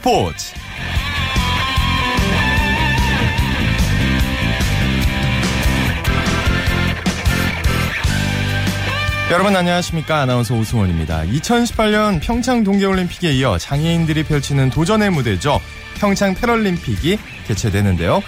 [0.00, 0.54] 스포츠
[9.30, 11.24] 여러분 안녕하십니까 아나운서 오승원입니다.
[11.24, 15.60] 2018년 평창 동계올림픽에 이어 장애인들이 펼치는 도전의 무대죠.
[15.98, 18.22] 평창 패럴림픽이 개최되는데요.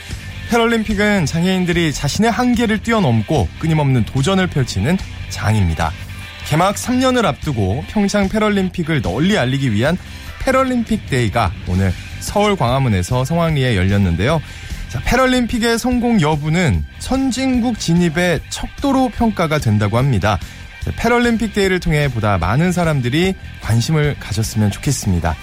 [0.50, 4.98] 패럴림픽은 장애인들이 자신의 한계를 뛰어넘고 끊임없는 도전을 펼치는
[5.30, 5.90] 장입니다.
[6.46, 9.96] 개막 3년을 앞두고 평창 패럴림픽을 널리 알리기 위한
[10.44, 14.40] 패럴림픽 데이가 오늘 서울 광화문에서 성황리에 열렸는데요.
[14.88, 20.38] 자, 패럴림픽의 성공 여부는 선진국 진입의 척도로 평가가 된다고 합니다.
[20.96, 25.34] 패럴림픽 데이를 통해 보다 많은 사람들이 관심을 가졌으면 좋겠습니다.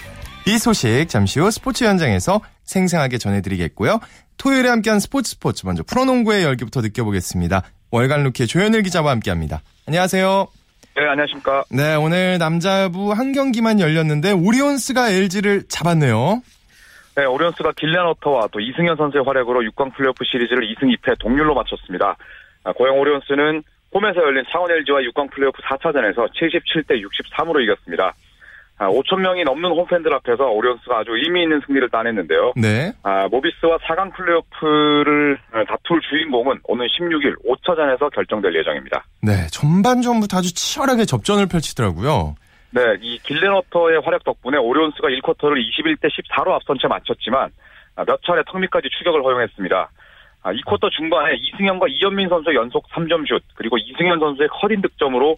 [0.46, 4.00] 이 소식 잠시 후 스포츠 현장에서 생생하게 전해드리겠고요.
[4.38, 7.64] 토요일에 함께한 스포츠 스포츠 먼저 프로농구의 열기부터 느껴보겠습니다.
[7.92, 9.62] 월간 루키의 조현일 기자와 함께합니다.
[9.88, 10.59] 안녕하세요.
[10.96, 11.64] 네, 안녕하십니까.
[11.72, 16.42] 네, 오늘 남자부 한 경기만 열렸는데 오리온스가 LG를 잡았네요.
[17.16, 22.16] 네, 오리온스가 길렌워터와 또 이승현 선수의 활약으로 6강 플레이오프 시리즈를 2승 2패 동률로 맞췄습니다.
[22.64, 28.14] 아, 고양 오리온스는 홈에서 열린 창원 LG와 6강 플레이오프 4차전에서 77대 63으로 이겼습니다.
[28.88, 32.54] 5천 아, 명이 넘는 홈팬들 앞에서 오리온스가 아주 의미 있는 승리를 따냈는데요.
[32.56, 32.94] 네.
[33.04, 39.04] 아, 모비스와 4강 플레이오프를 다툴 주인공은 오는 16일 5차전에서 결정될 예정입니다.
[39.22, 42.36] 네, 전반전부터 아주 치열하게 접전을 펼치더라고요.
[42.72, 47.50] 네, 이 길렌워터의 활약 덕분에 오리온스가 1쿼터를 21대 14로 앞선 채 마쳤지만
[48.06, 49.90] 몇 차례 턱밑까지 추격을 허용했습니다.
[50.42, 55.38] 아, 2쿼터 중반에 이승현과 이현민 선수의 연속 3점 슛 그리고 이승현 선수의 커린 득점으로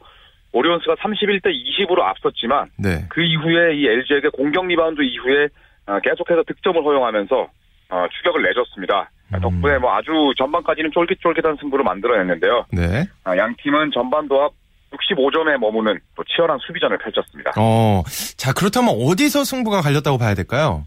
[0.54, 3.06] 오리온스가 31대 20으로 앞섰지만 네.
[3.10, 5.48] 그 이후에 이 LG에게 공격 리바운드 이후에
[5.86, 7.48] 아, 계속해서 득점을 허용하면서
[7.90, 9.10] 어, 추격을 내줬습니다.
[9.34, 9.40] 음.
[9.40, 12.66] 덕분에 뭐 아주 전반까지는 쫄깃쫄깃한 승부를 만들어냈는데요.
[12.74, 13.06] 네.
[13.24, 14.52] 아, 양 팀은 전반 도 합
[14.92, 17.52] 65점에 머무는 또 치열한 수비전을 펼쳤습니다.
[17.58, 18.04] 어,
[18.36, 20.86] 자 그렇다면 어디서 승부가 갈렸다고 봐야 될까요?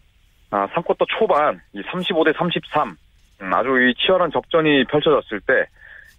[0.51, 2.97] 아, 3쿼터 초반 이 35대 33
[3.41, 5.55] 음, 아주 이 치열한 접전이 펼쳐졌을 때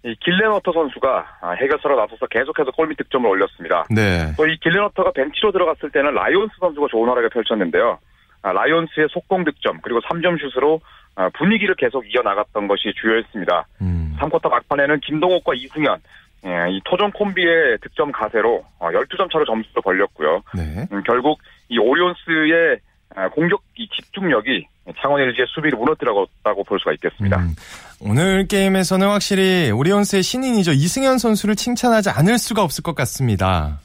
[0.06, 3.84] 이 길레너터 선수가 아, 해결사로 나서서 계속해서 골밑 득점을 올렸습니다.
[3.90, 4.32] 네.
[4.36, 7.98] 또 이 길레너터가 벤치로 들어갔을 때는 라이온스 선수가 좋은 활약을 펼쳤는데요.
[8.42, 10.80] 아, 라이온스의 속공 득점 그리고 3점 슛으로
[11.16, 13.66] 아, 분위기를 계속 이어나갔던 것이 주요했습니다.
[13.82, 14.16] 음.
[14.20, 15.98] 3쿼터 막판에는 김동욱과 이승현
[16.44, 20.42] 예, 이 토종 콤비의 득점 가세로 12점 차로 점수를 벌렸고요.
[20.54, 20.86] 네.
[20.92, 22.78] 음, 결국 이 오리온스의
[23.16, 24.66] 아, 공격 이 집중력이
[25.00, 27.38] 창원 LG의 수비를 무너뜨렸다고 볼 수가 있겠습니다.
[27.38, 27.54] 음,
[28.00, 33.78] 오늘 게임에서는 확실히 오리온스의 신인이죠 이승현 선수를 칭찬하지 않을 수가 없을 것 같습니다.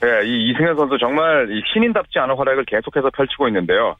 [0.00, 3.96] 네, 이 이승현 선수 정말 이 신인답지 않은 활약을 계속해서 펼치고 있는데요.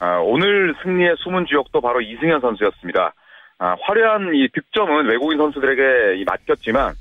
[0.00, 3.14] 아, 오늘 승리의 숨은 주역도 바로 이승현 선수였습니다.
[3.58, 6.94] 아, 화려한 이 득점은 외국인 선수들에게 이 맡겼지만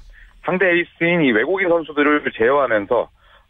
[0.45, 3.09] 상대 에이스인 이 외국인 선수들을 제어하면서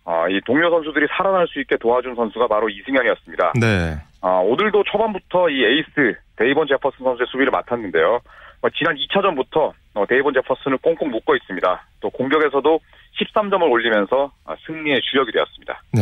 [0.10, 3.52] 아, 이 동료 선수들이 살아날 수 있게 도와준 선수가 바로 이승현이었습니다.
[3.60, 3.98] 네.
[4.22, 8.22] 아, 오늘도 초반부터 이 에이스 데이본 제퍼슨 선수의 수비를 맡았는데요.
[8.62, 11.86] 어, 지난 2차전부터 어, 데이본 제퍼슨을 꽁꽁 묶고 있습니다.
[12.00, 12.80] 또 공격에서도
[13.20, 15.82] 13점을 올리면서 아, 승리의 주역이 되었습니다.
[15.92, 16.02] 네.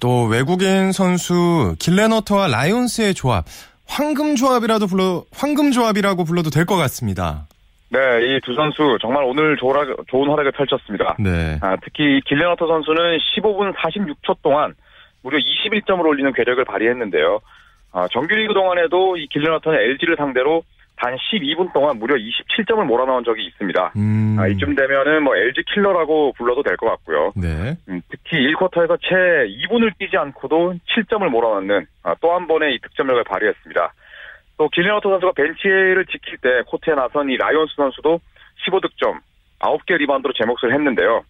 [0.00, 3.44] 또 외국인 선수 길레너터와 라이온스의 조합
[3.86, 7.48] 황금 조합이라도 불러 황금 조합이라고 불러도 될 것 같습니다.
[7.90, 7.98] 네,
[8.36, 9.74] 이 두 선수 정말 오늘 좋은,
[10.08, 11.16] 좋은 활약을 펼쳤습니다.
[11.18, 11.58] 네.
[11.60, 14.74] 아, 특히 길레너터 선수는 15분 46초 동안
[15.22, 17.40] 무려 21점을 올리는 궤적을 발휘했는데요.
[17.92, 20.62] 아, 정규리그 동안에도 이 길레너터는 LG를 상대로
[20.96, 23.92] 단 12분 동안 무려 27점을 몰아넣은 적이 있습니다.
[23.96, 24.36] 음.
[24.38, 27.32] 아, 이쯤 되면은 뭐 LG 킬러라고 불러도 될 것 같고요.
[27.34, 27.74] 네.
[27.88, 29.16] 음, 특히 1쿼터에서 채
[29.66, 33.92] 2분을 뛰지 않고도 7점을 몰아넣는 아, 또 한 번의 이 득점력을 발휘했습니다.
[34.60, 38.20] 또 길렌워터 선수가 벤치를 지킬 때 코트에 나선 이 라이온스 선수도
[38.68, 39.18] 15득점,
[39.58, 41.24] 9개 리바운드로 제 몫을 했는데요.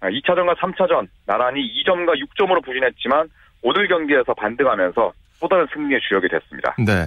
[0.00, 3.28] 아, 2차전과 3차전 나란히 2점과 6점으로 부진했지만
[3.62, 6.74] 오늘 경기에서 반등하면서 또 다른 승리의 주역이 됐습니다.
[6.84, 7.06] 네.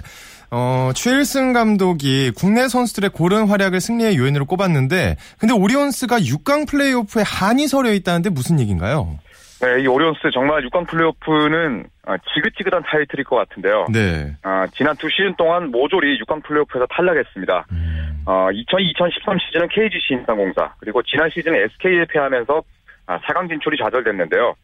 [0.50, 7.68] 어, 추일승 감독이 국내 선수들의 고른 활약을 승리의 요인으로 꼽았는데, 근데 오리온스가 6강 플레이오프에 한이
[7.68, 9.18] 서려 있다는데 무슨 얘기인가요?
[9.60, 13.86] 네, 이 오리온스 정말 6강 플레이오프는 아, 지긋지긋한 타이틀일 것 같은데요.
[13.92, 14.34] 네.
[14.42, 17.66] 아, 지난 두 시즌 동안 모조리 6강 플레이오프에서 탈락했습니다.
[17.72, 18.22] 음.
[18.26, 22.62] 어, 2000-2013 시즌은 KGC 인삼공사 그리고 지난 시즌 SK에 패하면서
[23.06, 24.54] 아, 4강 진출이 좌절됐는데요.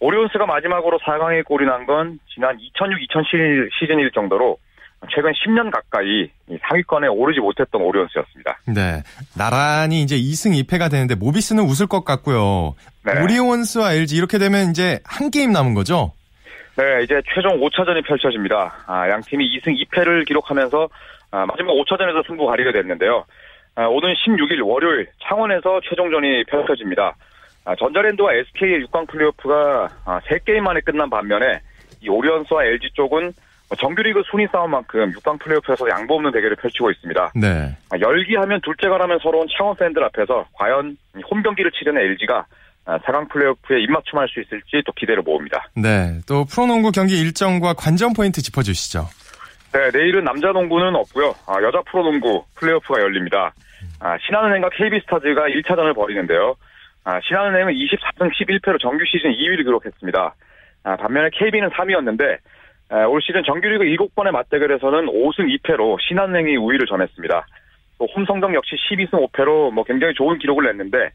[0.00, 4.58] 오리온스가 마지막으로 4강에 골이 난 건 지난 2006-2007 시즌일 정도로
[5.10, 8.58] 최근 10년 가까이 이 상위권에 오르지 못했던 오리온스였습니다.
[8.66, 9.02] 네.
[9.36, 12.74] 나란히 이제 2승 2패가 되는데 모비스는 웃을 것 같고요.
[13.04, 13.22] 네.
[13.22, 16.12] 오리온스와 LG 이렇게 되면 이제 한 게임 남은 거죠?
[16.76, 18.84] 네, 이제 최종 5차전이 펼쳐집니다.
[18.86, 20.88] 아, 양 팀이 2승 2패를 기록하면서
[21.30, 23.24] 아, 마지막 5차전에서 승부 가리게 됐는데요.
[23.76, 27.16] 아, 오는 16일 월요일 창원에서 최종전이 펼쳐집니다.
[27.64, 31.60] 아, 전자랜드와 SK의 6강 플레이오프가 아, 3게임 만에 끝난 반면에
[32.00, 37.32] 이 오리온스와 LG 쪽은 뭐 정규리그 순위 싸움만큼 6강 플레이오프에서 양보 없는 대결을 펼치고 있습니다.
[37.34, 37.76] 네.
[37.90, 40.96] 아, 열기하면 둘째가라면 서러운 창원 팬들 앞에서 과연
[41.30, 42.46] 홈 경기를 치르는 LG가
[42.86, 45.68] 4강 플레이오프에 입맞춤할 수 있을지 또 기대를 모읍니다.
[45.74, 46.20] 네.
[46.28, 49.08] 또 프로농구 경기 일정과 관전 포인트 짚어주시죠.
[49.72, 51.34] 네, 내일은 남자 농구는 없고요.
[51.46, 53.52] 아, 여자 프로농구 플레이오프가 열립니다.
[53.98, 56.54] 아, 신한은행과 KB스타즈가 1차전을 벌이는데요.
[57.04, 60.34] 아, 신한은행은 24승 11패로 정규 시즌 2위를 기록했습니다.
[60.84, 62.38] 아, 반면에 KB는 3위였는데
[62.90, 67.46] 올 시즌 정규리그 7번의 맞대결에서는 5승 2패로 신한은행이 우위를 점했습니다.
[67.98, 71.10] 또 홈성적 역시 12승 5패로 뭐 굉장히 좋은 기록을 냈는데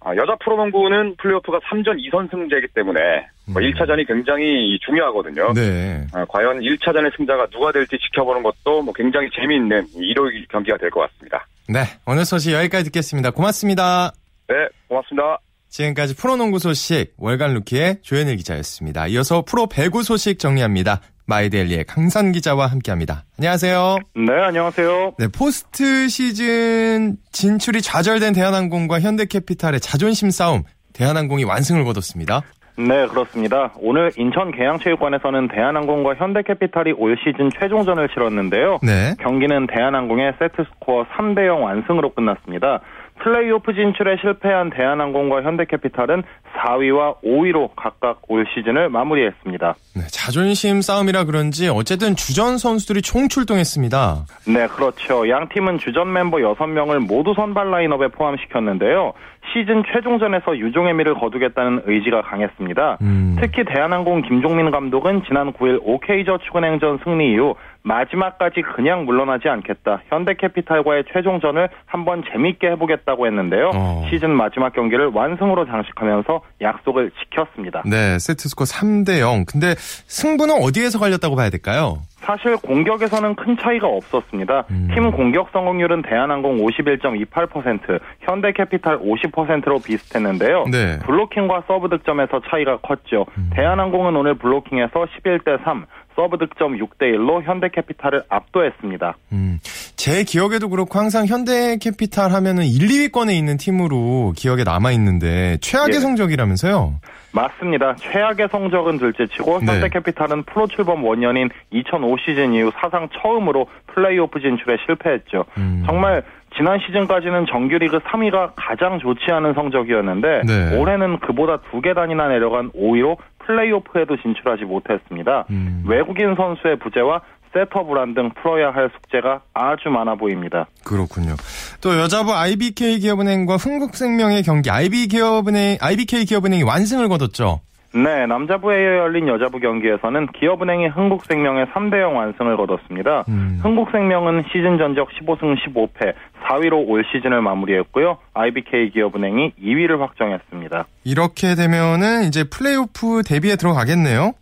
[0.00, 3.00] 아, 여자 프로농구는 플레이오프가 3전 2선승제이기 때문에
[3.48, 5.52] 뭐 1차전이 굉장히 중요하거든요.
[5.54, 6.06] 네.
[6.12, 11.00] 아, 과연 1차전의 승자가 누가 될지 지켜보는 것도 뭐 굉장히 재미있는 일요일 경기가 될 것
[11.10, 11.46] 같습니다.
[11.68, 11.80] 네.
[12.06, 13.30] 오늘 소식 여기까지 듣겠습니다.
[13.30, 14.12] 고맙습니다.
[14.48, 14.54] 네,
[14.88, 15.38] 고맙습니다.
[15.76, 19.08] 지금까지 프로농구 소식 월간 루키의 조현일 기자였습니다.
[19.08, 21.00] 이어서 프로 배구 소식 정리합니다.
[21.26, 23.24] 마이데일리의 강산 기자와 함께합니다.
[23.38, 23.98] 안녕하세요.
[24.14, 25.12] 네, 안녕하세요.
[25.18, 30.62] 네, 포스트 시즌 진출이 좌절된 대한항공과 현대캐피탈의 자존심 싸움.
[30.94, 32.40] 대한항공이 완승을 거뒀습니다.
[32.78, 33.72] 네, 그렇습니다.
[33.78, 38.78] 오늘 인천 계양체육관에서는 대한항공과 현대캐피탈이 올 시즌 최종전을 치렀는데요.
[38.82, 39.14] 네.
[39.20, 42.80] 경기는 대한항공의 세트 스코어 3대 0 완승으로 끝났습니다.
[43.22, 46.22] 플레이오프 진출에 실패한 대한항공과 현대캐피탈은
[46.56, 49.74] 4위와 5위로 각각 올 시즌을 마무리했습니다.
[49.96, 54.24] 네, 자존심 싸움이라 그런지 어쨌든 주전 선수들이 총출동했습니다.
[54.48, 55.28] 네, 그렇죠.
[55.28, 59.12] 양 팀은 주전 멤버 6명을 모두 선발 라인업에 포함시켰는데요.
[59.52, 62.98] 시즌 최종전에서 유종의 미를 거두겠다는 의지가 강했습니다.
[63.00, 63.36] 음.
[63.40, 67.54] 특히 대한항공 김종민 감독은 지난 9일 OK저축은행전 승리 이후
[67.86, 70.02] 마지막까지 그냥 물러나지 않겠다.
[70.08, 73.70] 현대캐피탈과의 최종전을 한번 재밌게 해보겠다고 했는데요.
[73.74, 74.06] 어.
[74.10, 77.82] 시즌 마지막 경기를 완승으로 장식하면서 약속을 지켰습니다.
[77.86, 79.44] 네, 세트스코어 3대 0.
[79.46, 81.98] 근데 승부는 어디에서 갈렸다고 봐야 될까요?
[82.26, 84.64] 사실 공격에서는 큰 차이가 없었습니다.
[84.70, 84.90] 음.
[84.92, 90.64] 팀 공격 성공률은 대한항공 51.28%, 현대캐피탈 50%로 비슷했는데요.
[90.72, 90.98] 네.
[91.04, 93.26] 블로킹과 서브 득점에서 차이가 컸죠.
[93.38, 93.50] 음.
[93.54, 95.86] 대한항공은 오늘 블로킹에서 11대 3,
[96.16, 99.16] 서브 득점 6대 1로 현대캐피탈을 압도했습니다.
[99.32, 99.58] 음,
[99.96, 106.00] 제 기억에도 그렇고 항상 현대캐피탈 하면은 1, 2위권에 있는 팀으로 기억에 남아 있는데 최악의 예.
[106.00, 106.94] 성적이라면서요?
[107.32, 107.94] 맞습니다.
[107.96, 109.66] 최악의 성적은 둘째치고 네.
[109.66, 115.44] 현대캐피탈은 프로 출범 원년인 2005 시즌 이후 사상 처음으로 플레이오프 진출에 실패했죠.
[115.58, 115.82] 음.
[115.86, 116.22] 정말
[116.56, 120.78] 지난 시즌까지는 정규리그 3위가 가장 좋지 않은 성적이었는데 네.
[120.78, 125.46] 올해는 그보다 두 계단이나 내려간 5위로 플레이오프에도 진출하지 못했습니다.
[125.50, 125.84] 음.
[125.86, 127.22] 외국인 선수의 부재와
[127.52, 130.66] 세터 불안 등 풀어야 할 숙제가 아주 많아 보입니다.
[130.84, 131.36] 그렇군요.
[131.80, 137.60] 또 여자부 IBK 기업은행과 흥국생명의 경기 IB 기업은행 IBK 기업은행이 완승을 거뒀죠.
[137.94, 143.24] 네, 남자부에 열린 여자부 경기에서는 기업은행이 흥국생명의 3대 0 완승을 거뒀습니다.
[143.28, 143.60] 음.
[143.62, 148.18] 흥국생명은 시즌 전적 15승 15패, 4위로 올 시즌을 마무리했고요.
[148.34, 150.86] IBK 기업은행이 2위를 확정했습니다.
[151.04, 154.32] 이렇게 되면은 이제 플레이오프 데뷔에 들어가겠네요.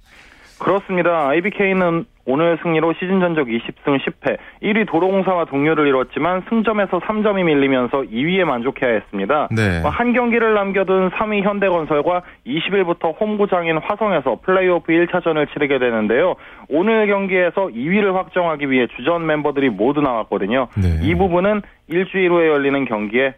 [0.59, 1.29] 그렇습니다.
[1.29, 8.45] IBK는 오늘 승리로 시즌 전적 20승 10패, 1위 도로공사와 동료를 이뤘지만 승점에서 3점이 밀리면서 2위에
[8.45, 9.49] 만족해야 했습니다.
[9.51, 9.83] 네.
[9.85, 16.37] 한 경기를 남겨둔 3위 현대건설과 20일부터 홈구장인 화성에서 플레이오프 1차전을 치르게 되는데요.
[16.69, 20.69] 오늘 경기에서 2위를 확정하기 위해 주전 멤버들이 모두 나왔거든요.
[20.77, 21.01] 네.
[21.03, 23.35] 이 부분은 일주일 후에 열리는 경기에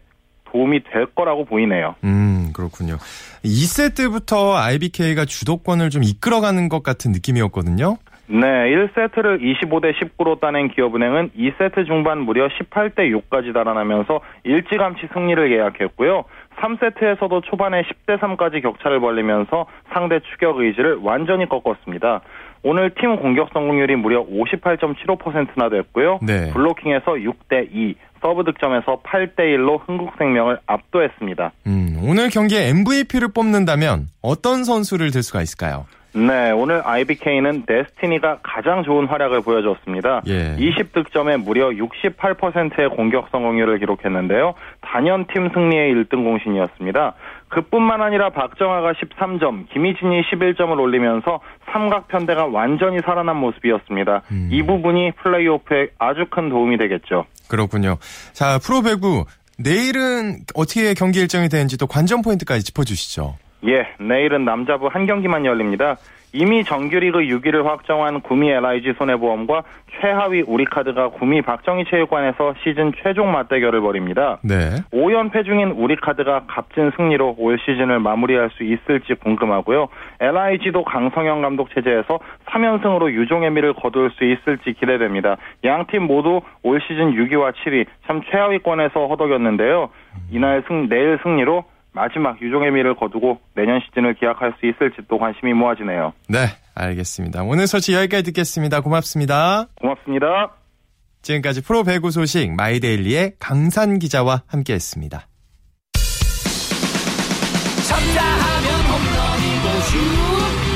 [0.53, 1.97] 도움이 될 거라고 보이네요.
[2.05, 2.97] 음, 그렇군요.
[3.45, 7.99] 2세트부터 IBK가 주도권을 좀 이끌어가는 것 같은 느낌이었거든요.
[8.29, 16.25] 네, 1세트를 25대 19로 따낸 기업은행은 2세트 중반 무려 18대 6까지 달아나면서 일찌감치 승리를 계약했고요.
[16.57, 22.23] 3세트에서도 초반에 10대 3까지 격차를 벌리면서 상대 추격 의지를 완전히 꺾었습니다.
[22.63, 26.19] 오늘 팀 공격 성공률이 무려 58.75%나 됐고요.
[26.23, 26.51] 네.
[26.53, 31.53] 블로킹에서 6대 2, 서브 득점에서 8대 1로 흥국생명을 압도했습니다.
[31.69, 35.87] 음, 오늘 경기에 MVP를 뽑는다면 어떤 선수를 들 수가 있을까요?
[36.17, 40.23] 네, 오늘 IBK는 데스티니가 가장 좋은 활약을 보여줬습니다.
[40.27, 40.57] 예.
[40.57, 44.55] 20득점에 무려 68%의 공격 성공률을 기록했는데요.
[44.81, 47.15] 단연 팀 승리의 1등 공신이었습니다.
[47.49, 54.23] 그뿐만 아니라 박정아가 13점, 김희진이 11점을 올리면서 삼각편대가 완전히 살아난 모습이었습니다.
[54.31, 54.49] 음.
[54.51, 57.27] 이 부분이 플레이오프에 아주 큰 도움이 되겠죠.
[57.51, 57.99] 그렇군요.
[58.33, 59.27] 자, 프로배구
[59.59, 63.37] 내일은 어떻게 경기 일정이 되는지 또 관전 포인트까지 짚어주시죠.
[63.65, 65.97] 예, 내일은 남자부 한 경기만 열립니다.
[66.33, 69.63] 이미 정규리그 6위를 확정한 구미 LIG 손해보험과
[70.01, 74.39] 최하위 우리카드가 구미 박정희 체육관에서 시즌 최종 맞대결을 벌입니다.
[74.43, 74.83] 네.
[74.93, 79.89] 5연패 중인 우리카드가 값진 승리로 올 시즌을 마무리할 수 있을지 궁금하고요.
[80.21, 82.19] LIG도 강성영 감독 체제에서
[82.51, 85.39] 3연승으로 유종의 미를 거둘 수 있을지 기대됩니다.
[85.65, 89.89] 양 팀 모두 올 시즌 6위와 7위 참 최하위권에서 허덕였는데요.
[90.31, 91.65] 이날 승 내일 승리로
[91.97, 96.13] 마지막 유종의 미를 거두고 내년 시즌을 기약할 수 있을지 또 관심이 모아지네요.
[96.29, 97.43] 네, 알겠습니다.
[97.43, 98.83] 오늘 소식 여기까지 듣겠습니다.
[98.83, 99.69] 고맙습니다.
[99.81, 100.53] 고맙습니다.
[101.23, 105.27] 지금까지 프로 배구 소식 마이데일리의 강산 기자와 함께했습니다.
[107.89, 109.97] 쳤다 하면 홈런이고 슛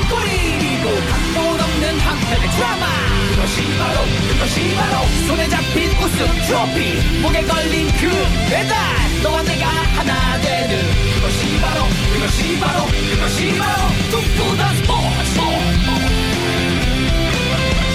[0.09, 2.85] 골이고 각본 없는 한편의 드라마
[3.29, 4.95] 그것이 바로 그것이 바로
[5.27, 5.70] 손에 잡힌
[6.11, 8.09] 우승 트로피 목에 걸린 그
[8.49, 8.75] 배달
[9.23, 10.77] 너와 내가 하나 되는
[11.15, 15.39] 그것이 바로 그것이 바로 그것이 바로 꿈꾸던 스포츠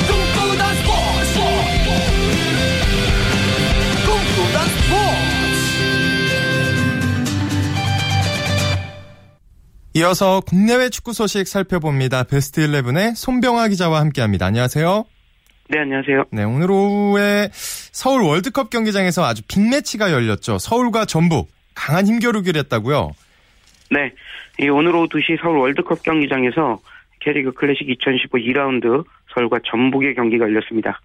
[0.09, 1.35] 꿈꾸던 스포츠
[4.07, 5.07] 꿈꾸던 스포츠
[9.95, 12.25] 이어서 국내외 축구 소식 살펴봅니다.
[12.25, 14.47] 베스트 11의 손병하 기자와 함께합니다.
[14.47, 15.05] 안녕하세요.
[15.69, 16.25] 네, 안녕하세요.
[16.31, 17.51] 네, 오늘 오후에
[17.97, 20.59] 서울 월드컵 경기장에서 아주 빅매치가 열렸죠.
[20.59, 21.49] 서울과 전북.
[21.75, 23.13] 강한 힘겨루기를 했다고요?
[23.91, 24.13] 네.
[24.61, 26.79] 이 오늘 오후 2시 서울 월드컵 경기장에서
[27.21, 31.01] K리그 클래식 2015 2라운드 서울과 전북의 경기가 열렸습니다.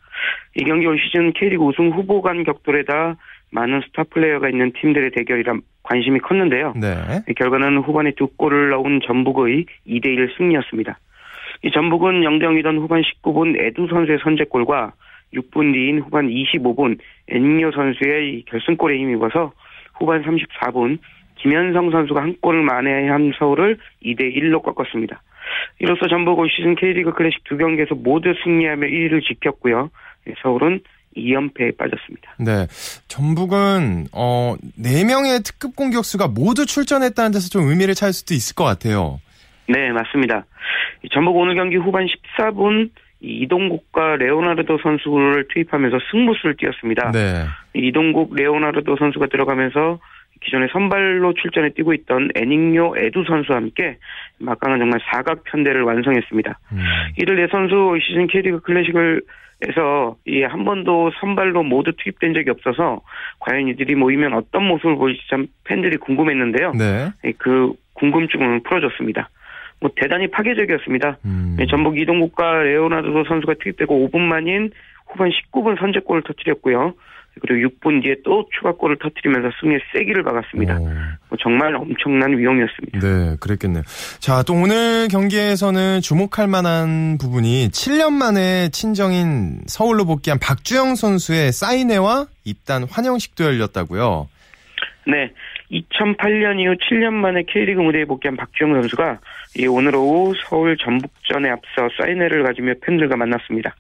[0.58, 3.16] 이 경기 올 시즌 K리그 우승 후보 간 격돌에다
[3.52, 6.74] 많은 스타 플레이어가 있는 팀들의 대결이라 관심이 컸는데요.
[6.76, 7.22] 네.
[7.38, 11.00] 결과는 후반에 두 골을 넣은 전북의 2대1 승리였습니다.
[11.64, 14.92] 이 전북은 0대0이던 후반 19분 에두 선수의 선제골과
[15.34, 16.98] 6분 뒤인 후반 25분
[17.30, 19.54] 엔니오 선수의 결승골에 힘입어서
[19.96, 21.00] 후반 34분
[21.38, 25.22] 김현성 선수가 한 골을 만회한 서울을 2대 1로 꺾었습니다.
[25.80, 29.90] 이로써 전북 올 시즌 K리그 클래식 두 경기에서 모두 승리하며 1위를 지켰고요.
[30.44, 30.82] 서울은
[31.18, 32.36] 2연패에 빠졌습니다.
[32.40, 32.68] 네.
[33.08, 39.20] 전북은 어 4명의 특급 공격수가 모두 출전했다는 데서 좀 의미를 찾을 수도 있을 것 같아요.
[39.68, 40.46] 네, 맞습니다.
[41.12, 42.90] 전북 오늘 경기 후반 14분
[43.22, 47.12] 이동국과 레오나르도 선수를 투입하면서 승부수를 띄었습니다.
[47.12, 47.46] 네.
[47.74, 50.00] 이동국, 레오나르도 선수가 들어가면서
[50.42, 53.98] 기존에 선발로 출전에 뛰고 있던 애닝요 에두 선수와 함께
[54.40, 56.60] 막강한 정말 사각 편대를 완성했습니다.
[56.72, 56.78] 음.
[57.18, 59.22] 이를 내 선수 시즌 K리그 클래식을
[59.64, 63.02] 에서 이 한 번도 선발로 모두 투입된 적이 없어서
[63.42, 66.72] 과연 이들이 모이면 어떤 모습을 보일지 참 팬들이 궁금했는데요.
[66.72, 67.12] 네.
[67.38, 69.30] 그 궁금증을 풀어줬습니다.
[69.82, 71.18] 뭐 대단히 파괴적이었습니다.
[71.26, 71.58] 음.
[71.70, 74.72] 전북 이동국과 레오나르도 선수가 투입되고 5분 만인
[75.08, 76.94] 후반 19분 선제골을 터뜨렸고요.
[77.40, 80.78] 그리고 6분 뒤에 또 추가골을 터뜨리면서 승리의 세기를 박았습니다.
[80.78, 83.00] 뭐 정말 엄청난 위험이었습니다.
[83.00, 83.84] 네, 그랬겠네요.
[84.20, 92.28] 자, 또 오늘 경기에서는 주목할 만한 부분이 7년 만에 친정인 서울로 복귀한 박주영 선수의 사인회와
[92.44, 94.28] 입단 환영식도 열렸다고요.
[95.08, 95.32] 네.
[95.72, 99.20] 2008년 이후 7년 만에 K리그 무대에 복귀한 박주영 선수가
[99.70, 103.76] 오늘 오후 서울 전북전에 앞서 사인회를 가지며 팬들과 만났습니다.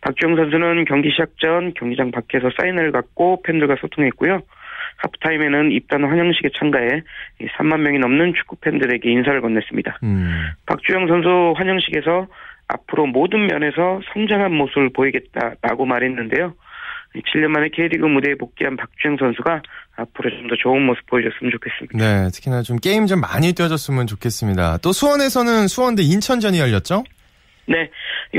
[0.00, 4.40] 박주영 선수는 경기 시작 전 경기장 밖에서 사인을 갖고 팬들과 소통했고요.
[4.96, 7.02] 하프타임에는 입단 환영식에 참가해
[7.58, 10.02] 3만 명이 넘는 축구 팬들에게 인사를 건넸습니다.
[10.02, 10.48] 음.
[10.66, 12.26] 박주영 선수 환영식에서
[12.68, 16.54] 앞으로 모든 면에서 성장한 모습을 보이겠다라고 말했는데요.
[17.14, 19.62] 7년 만에 K리그 무대에 복귀한 박주영 선수가
[19.96, 21.98] 앞으로 좀 더 좋은 모습 보여줬으면 좋겠습니다.
[21.98, 24.78] 네, 특히나 좀 게임 좀 많이 뛰어줬으면 좋겠습니다.
[24.78, 27.04] 또 수원에서는 수원 대 인천전이 열렸죠?
[27.66, 27.90] 네.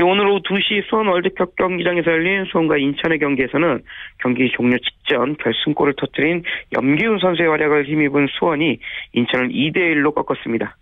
[0.02, 3.82] 오늘 오후 2시 수원 월드컵 경기장에서 열린 수원과 인천의 경기에서는
[4.18, 6.42] 경기 종료 직전 결승골을 터뜨린
[6.74, 8.78] 염기훈 선수의 활약을 힘입은 수원이
[9.12, 10.76] 인천을 2대1로 꺾었습니다.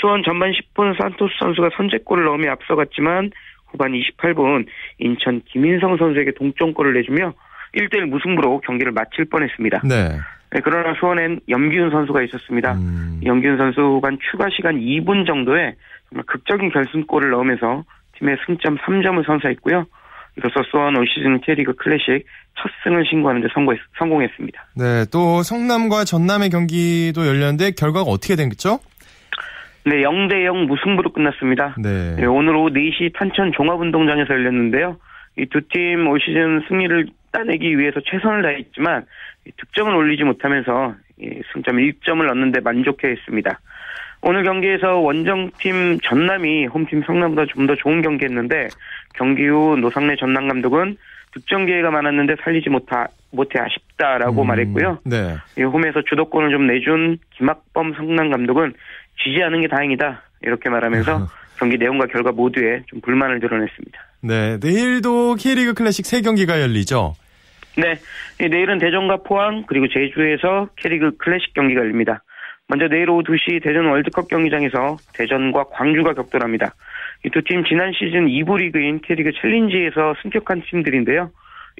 [0.00, 3.30] 수원 전반 10분 산토스 선수가 선제골을 넣으며 앞서갔지만
[3.66, 4.66] 후반 28분
[4.98, 7.34] 인천 김인성 선수에게 동점골을 내주며
[7.76, 9.82] 1대1 무승부로 경기를 마칠 뻔했습니다.
[9.84, 10.18] 네.
[10.54, 12.74] 네, 그러나 수원엔 염기훈 선수가 있었습니다.
[12.74, 13.20] 음.
[13.24, 15.74] 염기훈 선수 후반 추가 시간 2분 정도에
[16.08, 17.84] 정말 극적인 결승골을 넣으면서
[18.18, 19.84] 팀의 승점 3점을 선사했고요.
[20.36, 22.26] 이로써 수원 올 시즌 K리그 클래식
[22.56, 28.80] 첫 승을 신고하는 데 성공, 했습니다 네, 또 성남과 전남의 경기도 열렸는데 결과가 어떻게 된거죠?
[29.86, 31.76] 네, 0대 0 무승부로 끝났습니다.
[31.78, 32.16] 네.
[32.16, 34.96] 네 오늘 오후 4시 탄천 종합운동장에서 열렸는데요.
[35.36, 39.04] 이 두 팀 올 시즌 승리를 따내기 위해서 최선을 다했지만
[39.56, 40.94] 득점을 올리지 못하면서
[41.52, 43.58] 승점 1점을 넣는데 만족해했습니다.
[44.22, 48.68] 오늘 경기에서 원정팀 전남이 홈팀 성남보다 좀 더 좋은 경기했는데
[49.14, 50.96] 경기 후 노상래 전남 감독은
[51.32, 55.00] 득점 기회가 많았는데 살리지 못하, 못해 아쉽다라고 음, 말했고요.
[55.04, 55.36] 네.
[55.62, 58.72] 홈에서 주도권을 좀 내준 김학범 성남 감독은
[59.22, 61.26] 지지 않은 게 다행이다 이렇게 말하면서
[61.58, 63.98] 경기 내용과 결과 모두에 좀 불만을 드러냈습니다.
[64.24, 67.14] 네, 내일도 K리그 클래식 3경기가 열리죠?
[67.76, 67.98] 네,
[68.38, 72.22] 내일은 대전과 포항 그리고 제주에서 K리그 클래식 경기가 열립니다.
[72.68, 76.72] 먼저 내일 오후 2시 대전 월드컵 경기장에서 대전과 광주가 격돌합니다.
[77.26, 81.30] 이 두 팀 지난 시즌 2부 리그인 K리그 챌린지에서 승격한 팀들인데요.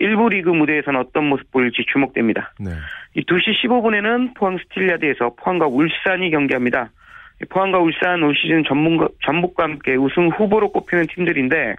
[0.01, 2.53] 1부 리그 무대에서는 어떤 모습 보일지 주목됩니다.
[2.61, 2.71] 네.
[3.15, 6.91] 이 2시 15분에는 포항 스틸야드에서 포항과 울산이 경기합니다.
[7.49, 11.75] 포항과 울산 올 시즌 전북과, 전북과 함께 우승 후보로 꼽히는 팀들인데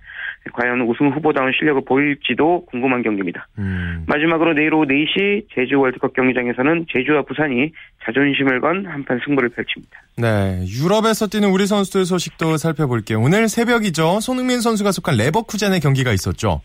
[0.54, 3.48] 과연 우승 후보다운 실력을 보일지도 궁금한 경기입니다.
[3.58, 4.06] 음.
[4.08, 7.72] 마지막으로 내일 오후 4시 제주 월드컵 경기장에서는 제주와 부산이
[8.06, 10.00] 자존심을 건 한판 승부를 펼칩니다.
[10.18, 13.20] 네, 유럽에서 뛰는 우리 선수들 소식도 살펴볼게요.
[13.20, 14.20] 오늘 새벽이죠.
[14.22, 16.62] 손흥민 선수가 속한 레버쿠젠의 경기가 있었죠.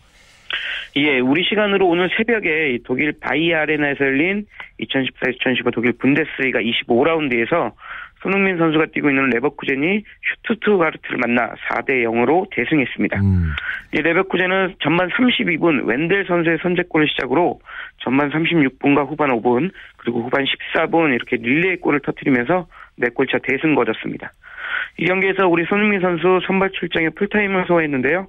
[0.97, 4.45] 예, 우리 시간으로 오늘 새벽에 독일 바이 아레나에서 열린
[4.81, 7.71] 2014-2015 독일 분데스리가 25라운드에서
[8.21, 10.03] 손흥민 선수가 뛰고 있는 레버쿠젠이
[10.45, 13.19] 슈투트가르트를 만나 4대 0으로 대승했습니다.
[13.19, 13.51] 음.
[13.93, 17.59] 이 레버쿠젠은 전반 32분 웬델 선수의 선제골을 시작으로
[17.97, 22.67] 전반 36분과 후반 5분 그리고 후반 14분 이렇게 릴레이 골을 터뜨리면서
[22.99, 24.31] 4골차 대승 거뒀습니다.
[24.97, 28.27] 이 경기에서 우리 손흥민 선수 선발 출장에 풀타임을 소화했는데요.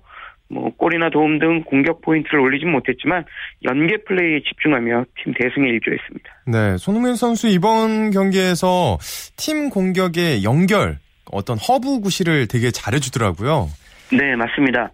[0.53, 3.25] 뭐 골이나 도움 등 공격 포인트를 올리진 못했지만
[3.65, 6.31] 연계 플레이에 집중하며 팀 대승에 일조했습니다.
[6.47, 8.99] 네, 손흥민 선수 이번 경기에서
[9.37, 10.99] 팀 공격의 연결
[11.31, 13.69] 어떤 허브 구실을 되게 잘해주더라고요.
[14.13, 14.91] 네, 맞습니다.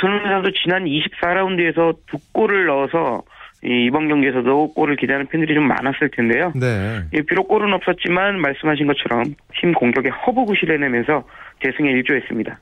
[0.00, 3.22] 손흥민 선수 지난 24라운드에서 두 골을 넣어서
[3.62, 6.52] 이번 경기에서도 골을 기대하는 팬들이 좀 많았을 텐데요.
[6.54, 7.02] 네.
[7.28, 11.24] 비록 골은 없었지만 말씀하신 것처럼 팀 공격의 허브 구실을 해내면서
[11.60, 12.58] 대승에 일조했습니다.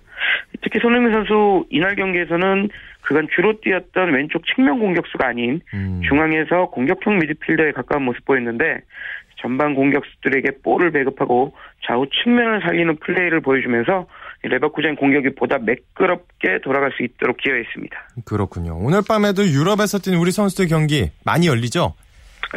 [0.63, 2.69] 특히 손흥민 선수 이날 경기에서는
[3.03, 6.03] 그간 주로 뛰었던 왼쪽 측면 공격수가 아닌 음.
[6.09, 8.81] 중앙에서 공격형 미드필더에 가까운 모습 보였는데
[9.41, 11.55] 전방 공격수들에게 볼을 배급하고
[11.87, 14.07] 좌우 측면을 살리는 플레이를 보여주면서
[14.43, 18.09] 레버쿠젠 공격이 보다 매끄럽게 돌아갈 수 있도록 기여했습니다.
[18.25, 18.77] 그렇군요.
[18.77, 21.95] 오늘 밤에도 유럽에서 뛴 우리 선수들 경기 많이 열리죠?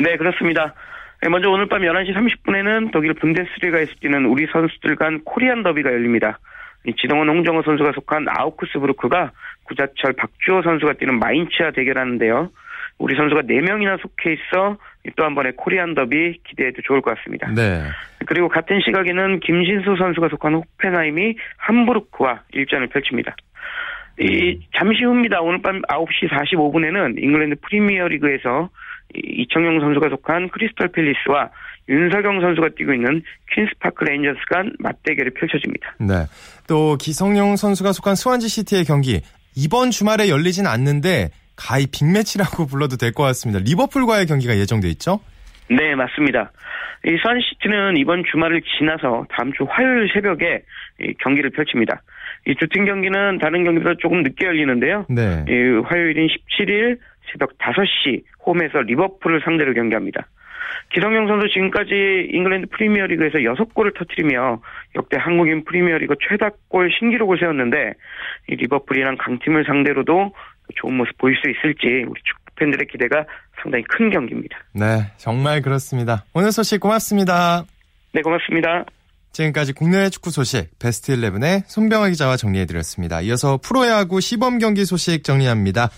[0.02, 0.74] 네, 그렇습니다.
[1.22, 6.40] 네, 먼저 오늘 밤 11시 30분에는 독일 분데스리가에서 뛰는 우리 선수들 간 코리안 더비가 열립니다.
[6.98, 9.32] 지동원 홍정호 선수가 속한 아우크스부르크가
[9.66, 12.50] 구자철 박주호 선수가 뛰는 마인츠와 대결하는데요.
[12.98, 14.78] 우리 선수가 4명이나 속해 있어
[15.16, 17.50] 또 한 번의 코리안 더비 기대해도 좋을 것 같습니다.
[17.54, 17.84] 네.
[18.26, 23.36] 그리고 같은 시각에는 김진수 선수가 속한 호펜하임이 함부르크와 일전을 펼칩니다.
[24.20, 25.40] 이 잠시 후입니다.
[25.42, 28.70] 오늘 밤 9시 45분에는 잉글랜드 프리미어 리그에서
[29.14, 31.50] 이청용 선수가 속한 크리스털 팰리스와
[31.90, 33.22] 윤석영 선수가 뛰고 있는
[33.54, 35.96] 퀸스파크 레인저스 간 맞대결이 펼쳐집니다.
[36.00, 36.26] 네.
[36.68, 39.22] 또 기성용 선수가 속한 스완지 시티의 경기
[39.56, 43.60] 이번 주말에 열리진 않는데 가히 빅매치라고 불러도 될 것 같습니다.
[43.66, 45.20] 리버풀과의 경기가 예정돼 있죠?
[45.70, 46.52] 네, 맞습니다.
[47.06, 50.62] 이 스완시티는 이번 주말을 지나서 다음 주 화요일 새벽에
[51.20, 52.02] 경기를 펼칩니다.
[52.48, 55.06] 이 두 팀 경기는 다른 경기보다 조금 늦게 열리는데요.
[55.10, 55.46] 네.
[55.48, 56.98] 이 화요일인 17일
[57.32, 60.28] 새벽 5시 홈에서 리버풀을 상대로 경기합니다.
[60.94, 64.62] 기성용 선수 지금까지 잉글랜드 프리미어리그에서 6골을 터뜨리며
[64.96, 67.94] 역대 한국인 프리미어리그 최다골 신기록을 세웠는데
[68.50, 70.34] 이 리버풀이랑 강팀을 상대로도
[70.76, 73.26] 좋은 모습 보일 수 있을지 우리 축구 팬들의 기대가
[73.62, 74.58] 상당히 큰 경기입니다.
[74.74, 76.26] 네, 정말 그렇습니다.
[76.34, 77.64] 오늘 소식 고맙습니다.
[78.14, 78.86] 네, 고맙습니다.
[79.32, 83.22] 지금까지 국내 축구 소식 베스트 11의 손병화 기자와 정리해드렸습니다.
[83.22, 85.90] 이어서 프로야구 시범 경기 소식 정리합니다.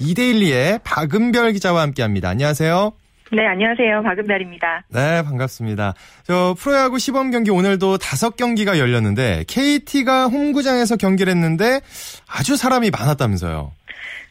[0.00, 2.28] 이데일리의 박은별 기자와 함께합니다.
[2.28, 2.92] 안녕하세요.
[3.32, 4.02] 네, 안녕하세요.
[4.02, 4.82] 박은별입니다.
[4.94, 5.94] 네, 반갑습니다.
[6.22, 11.80] 저 프로야구 시범 경기 오늘도 다섯 경기가 열렸는데 KT가 홈구장에서 경기를 했는데
[12.28, 13.72] 아주 사람이 많았다면서요.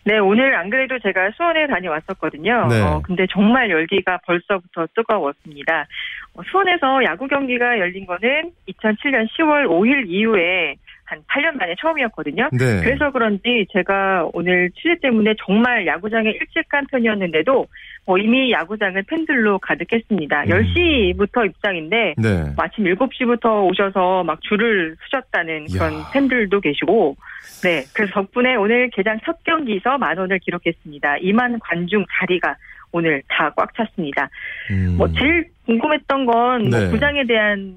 [0.06, 2.68] 네, 오늘 안 그래도 제가 수원에 다녀왔었거든요.
[2.70, 2.82] 네.
[2.82, 5.88] 어, 근데 정말 열기가 벌써부터 뜨거웠습니다.
[6.36, 10.76] 어, 수원에서 야구 경기가 열린 거는 2007년 10월 5일 이후에
[11.06, 12.50] 한 8년 만에 처음이었거든요.
[12.52, 12.82] 네.
[12.82, 17.68] 그래서 그런지 제가 오늘 취재 때문에 정말 야구장에 일찍 간 편이었는데도
[18.08, 20.44] 뭐 이미 야구장은 팬들로 가득했습니다.
[20.44, 20.50] 음.
[20.50, 22.54] 10시부터 입장인데 네.
[22.58, 26.10] 아침 7시부터 오셔서 막 줄을 서셨다는 그런 야.
[26.14, 27.16] 팬들도 계시고
[27.64, 27.84] 네.
[27.94, 31.18] 그래서 덕분에 오늘 개장 첫 경기에서 만 원을 기록했습니다.
[31.18, 32.56] 2만 관중 자리가
[32.92, 34.30] 오늘 다 꽉 찼습니다.
[34.72, 34.96] 음.
[34.98, 36.90] 뭐 제일 궁금했던 건뭐 네.
[36.90, 37.76] 구장에 대한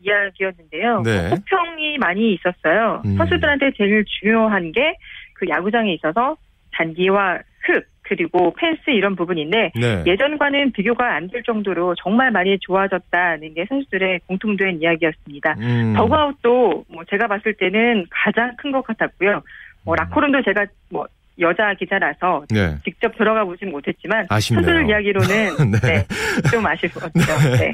[0.00, 1.02] 이야기였는데요.
[1.02, 1.30] 네.
[1.30, 3.02] 호평이 많이 있었어요.
[3.04, 3.16] 음.
[3.16, 4.94] 선수들한테 제일 중요한 게
[5.38, 6.36] 그 야구장에 있어서
[6.74, 10.02] 잔디와 흙 그리고 펜스 이런 부분인데 네.
[10.06, 15.56] 예전과는 비교가 안 될 정도로 정말 많이 좋아졌다는 게 선수들의 공통된 이야기였습니다.
[15.58, 15.94] 음.
[15.96, 19.42] 더그아웃도 뭐 제가 봤을 때는 가장 큰 것 같았고요.
[19.84, 19.96] 뭐 음.
[19.96, 21.06] 라코룸도 제가 뭐
[21.38, 22.76] 여자 기자라서 네.
[22.84, 24.64] 직접 들어가 보진 못했지만 아쉽네요.
[24.64, 25.80] 선수들 이야기로는 네.
[25.80, 26.06] 네,
[26.50, 27.10] 좀 아쉽었죠.
[27.14, 27.56] 네.
[27.58, 27.72] 네.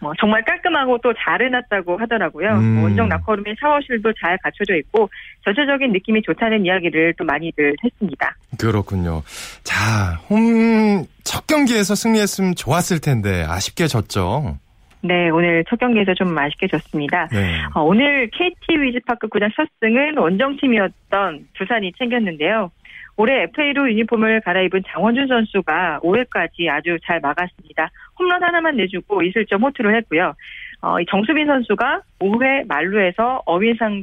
[0.00, 2.48] 뭐 정말 깔끔하고 또 잘 해놨다고 하더라고요.
[2.50, 2.74] 음.
[2.74, 5.08] 뭐 원정 나커룸에 샤워실도 잘 갖춰져 있고
[5.44, 8.34] 전체적인 느낌이 좋다는 이야기를 또 많이들 했습니다.
[8.58, 9.22] 그렇군요.
[9.62, 14.58] 자, 홈 첫 경기에서 승리했으면 좋았을 텐데 아쉽게 졌죠.
[15.04, 17.26] 네, 오늘 첫 경기에서 좀 아쉽게 졌습니다.
[17.32, 17.58] 네.
[17.74, 22.70] 어, 오늘 KT 위즈파크 구장 첫 승은 원정팀이었던 두산이 챙겼는데요.
[23.16, 27.90] 올해 FA로 유니폼을 갈아입은 장원준 선수가 5회까지 아주 잘 막았습니다.
[28.18, 30.34] 홈런 하나만 내주고 2슬점 호투를 했고요.
[30.80, 34.02] 어, 정수빈 선수가 5회 만루에서 어윈 상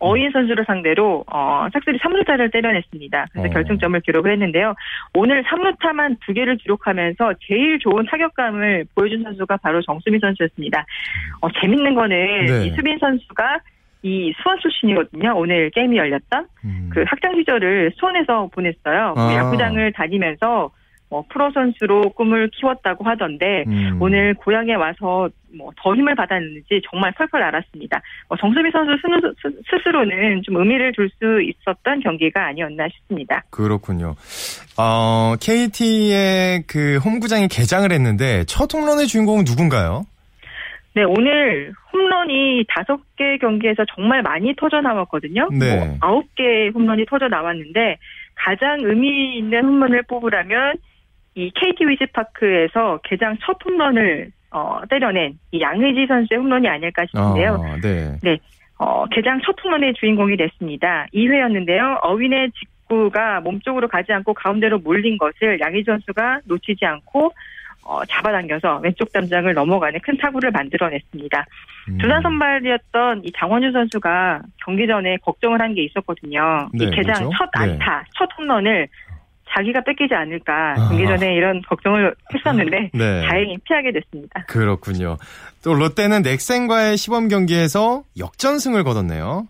[0.00, 3.26] 어인 선수를 상대로 어, 싹쓸이 3루타를 때려냈습니다.
[3.32, 3.50] 그래서 어.
[3.50, 4.74] 결승점을 기록을 했는데요.
[5.14, 10.86] 오늘 3루타만 두 개를 기록하면서 제일 좋은 타격감을 보여준 선수가 바로 정수빈 선수였습니다.
[11.40, 12.66] 어, 재밌는 거는 네.
[12.66, 13.58] 이수빈 선수가
[14.02, 15.32] 이 수원 출신이거든요.
[15.36, 16.90] 오늘 게임이 열렸던 음.
[16.92, 19.14] 그 학창 시절을 수원에서 보냈어요.
[19.16, 19.34] 아.
[19.34, 20.70] 야구장을 다니면서
[21.10, 23.96] 뭐 프로 선수로 꿈을 키웠다고 하던데 음.
[24.00, 28.00] 오늘 고향에 와서 뭐 더 힘을 받았는지 정말 펄펄 알았습니다.
[28.28, 28.92] 뭐 정수미 선수
[29.70, 33.42] 스스로는 좀 의미를 둘 수 있었던 경기가 아니었나 싶습니다.
[33.50, 34.14] 그렇군요.
[34.76, 40.04] 어, KT의 그 홈구장이 개장을 했는데 첫 홈런의 주인공은 누군가요?
[40.94, 45.48] 네, 오늘 홈런이 다섯 개 경기에서 정말 많이 터져 나왔거든요.
[45.52, 45.76] 네.
[45.76, 47.98] 뭐 아홉 개 홈런이 터져 나왔는데
[48.34, 50.74] 가장 의미 있는 홈런을 뽑으라면
[51.34, 57.62] 이 KT 위즈파크에서 개장 첫 홈런을 어, 때려낸 이 양의지 선수의 홈런이 아닐까 싶은데요.
[57.62, 58.16] 아, 네.
[58.22, 58.38] 네.
[58.78, 61.06] 어, 개장 첫 홈런의 주인공이 됐습니다.
[61.12, 62.00] 2회였는데요.
[62.02, 67.32] 어윈의 직구가 몸쪽으로 가지 않고 가운데로 몰린 것을 양의지 선수가 놓치지 않고
[67.88, 71.46] 어, 잡아당겨서 왼쪽 담장을 넘어가는 큰 타구를 만들어냈습니다.
[71.88, 71.98] 음.
[71.98, 76.68] 두산 선발이었던 이 장원준 선수가 경기 전에 걱정을 한 게 있었거든요.
[76.74, 77.30] 네, 이 개장 그렇죠?
[77.38, 78.04] 첫 안타, 네.
[78.18, 78.88] 첫 홈런을
[79.50, 83.26] 자기가 뺏기지 않을까 경기 전에 이런 걱정을 했었는데 네.
[83.26, 84.44] 다행히 피하게 됐습니다.
[84.48, 85.16] 그렇군요.
[85.64, 89.46] 또 롯데는 넥센과의 시범 경기에서 역전승을 거뒀네요.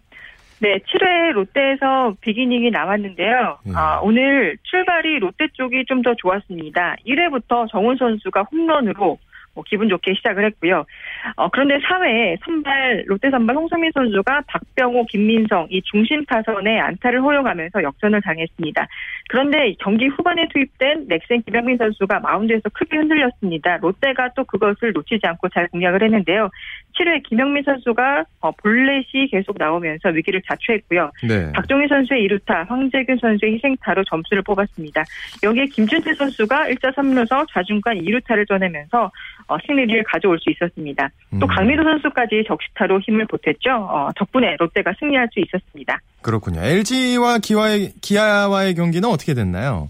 [0.60, 3.58] 네, 7회 롯데에서 비기닝이 나왔는데요.
[3.64, 3.72] 네.
[3.76, 6.96] 아, 오늘 출발이 롯데 쪽이 좀 더 좋았습니다.
[7.06, 9.18] 1회부터 정훈 선수가 홈런으로
[9.58, 10.86] 뭐 기분 좋게 시작을 했고요.
[11.34, 17.82] 어, 그런데 4회에 선발 롯데 선발 홍성민 선수가 박병호, 김민성 이 중심 타선에 안타를 허용하면서
[17.82, 18.86] 역전을 당했습니다.
[19.28, 23.78] 그런데 경기 후반에 투입된 넥센 김영민 선수가 마운드에서 크게 흔들렸습니다.
[23.78, 26.50] 롯데가 또 그것을 놓치지 않고 잘 공략을 했는데요.
[26.96, 31.10] 7회 김영민 선수가 어, 볼넷이 계속 나오면서 위기를 자초했고요.
[31.28, 31.52] 네.
[31.52, 35.04] 박종희 선수의 2루타, 황재균 선수의 희생타로 점수를 뽑았습니다.
[35.42, 39.10] 여기에 김준태 선수가 1자 3루서 좌중간 2루타를 전하면서
[39.47, 41.08] 어, 승리를 가져올 수 있었습니다.
[41.40, 41.48] 또 음.
[41.48, 43.70] 강민호 선수까지 적시타로 힘을 보탰죠.
[43.70, 46.00] 어, 덕분에 롯데가 승리할 수 있었습니다.
[46.22, 46.60] 그렇군요.
[46.60, 49.88] LG와 기와의, 기아와의 경기는 어떻게 됐나요?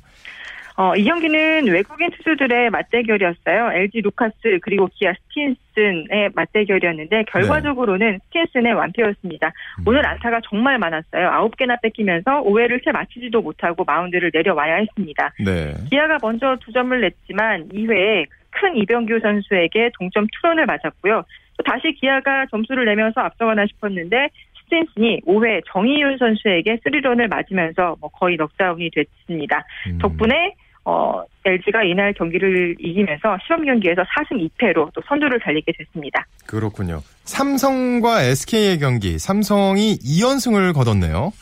[0.80, 3.72] 어, 이 경기는 외국인 투수들의 맞대결이었어요.
[3.72, 8.18] LG 루카스 그리고 기아 스틴슨의 맞대결이었는데 결과적으로는 네.
[8.26, 9.48] 스틴슨의 완패였습니다.
[9.80, 9.84] 음.
[9.88, 11.30] 오늘 안타가 정말 많았어요.
[11.50, 15.32] 9개나 뺏기면서 5회를 채 마치지도 못하고 마운드를 내려와야 했습니다.
[15.44, 15.74] 네.
[15.90, 18.26] 기아가 먼저 두 점을 냈지만 2회에
[18.60, 21.22] 큰 이병규 선수에게 동점 투런을 맞았고요.
[21.56, 24.28] 또 다시 기아가 점수를 내면서 앞서가나 싶었는데
[24.64, 29.64] 스탠슨이 5회 정희윤 선수에게 3런을 맞으면서 뭐 거의 넉다운이 됐습니다.
[29.88, 29.98] 음.
[29.98, 36.24] 덕분에 어, LG가 이날 경기를 이기면서 시험 경기에서 4승 2패로 또 선두를 달리게 됐습니다.
[36.46, 37.02] 그렇군요.
[37.24, 41.32] 삼성과 SK의 경기, 삼성이 2연승을 거뒀네요.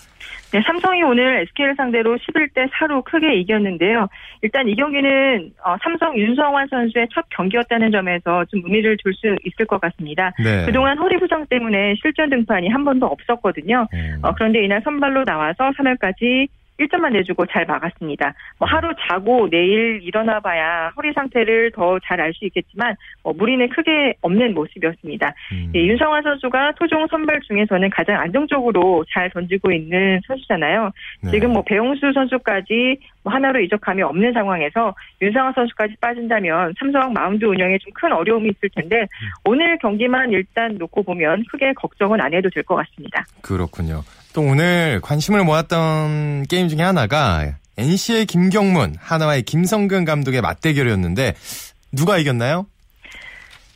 [0.52, 4.08] 네, 삼성이 오늘 SK를 상대로 11대 4로 크게 이겼는데요.
[4.42, 9.64] 일단 이 경기는 어, 삼성 윤성환 선수의 첫 경기였다는 점에서 좀 의미를 둘 수 있을
[9.66, 10.32] 것 같습니다.
[10.38, 10.66] 네.
[10.66, 13.86] 그동안 허리 부상 때문에 실전 등판이 한 번도 없었거든요.
[13.94, 14.18] 음.
[14.22, 18.34] 어, 그런데 이날 선발로 나와서 3회까지 1점만 내주고 잘 막았습니다.
[18.58, 23.68] 뭐 하루 자고 내일 일어나 봐야 허리 상태를 더 잘 알 수 있겠지만 뭐 무리는
[23.68, 25.32] 크게 없는 모습이었습니다.
[25.52, 25.72] 음.
[25.74, 30.90] 예, 윤성환 선수가 토종 선발 중에서는 가장 안정적으로 잘 던지고 있는 선수잖아요.
[31.22, 31.30] 네.
[31.30, 37.78] 지금 뭐 배용수 선수까지 뭐 하나로 이적함이 없는 상황에서 윤상환 선수까지 빠진다면 삼성 마운드 운영에
[37.78, 39.06] 좀 큰 어려움이 있을 텐데 음.
[39.46, 43.24] 오늘 경기만 일단 놓고 보면 크게 걱정은 안 해도 될 것 같습니다.
[43.42, 44.02] 그렇군요.
[44.36, 51.32] 또 오늘 관심을 모았던 게임 중에 하나가 NC의 김경문, 하나와의 김성근 감독의 맞대결이었는데
[51.92, 52.66] 누가 이겼나요?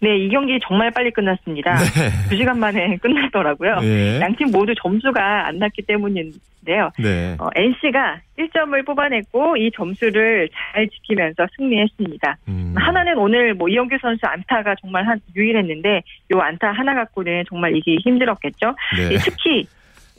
[0.02, 1.78] 네, 이 경기 정말 빨리 끝났습니다.
[1.78, 2.10] 네.
[2.28, 3.80] 2시간 만에 끝났더라고요.
[3.80, 4.20] 네.
[4.20, 6.90] 양팀 모두 점수가 안 났기 때문인데요.
[6.98, 7.36] 네.
[7.38, 12.36] 어, NC가 1점을 뽑아냈고 이 점수를 잘 지키면서 승리했습니다.
[12.48, 12.74] 음.
[12.76, 17.96] 하나는 오늘 뭐 이영규 선수 안타가 정말 한 유일했는데 이 안타 하나 갖고는 정말 이기
[18.04, 18.74] 힘들었겠죠.
[18.98, 19.16] 네.
[19.24, 19.66] 특히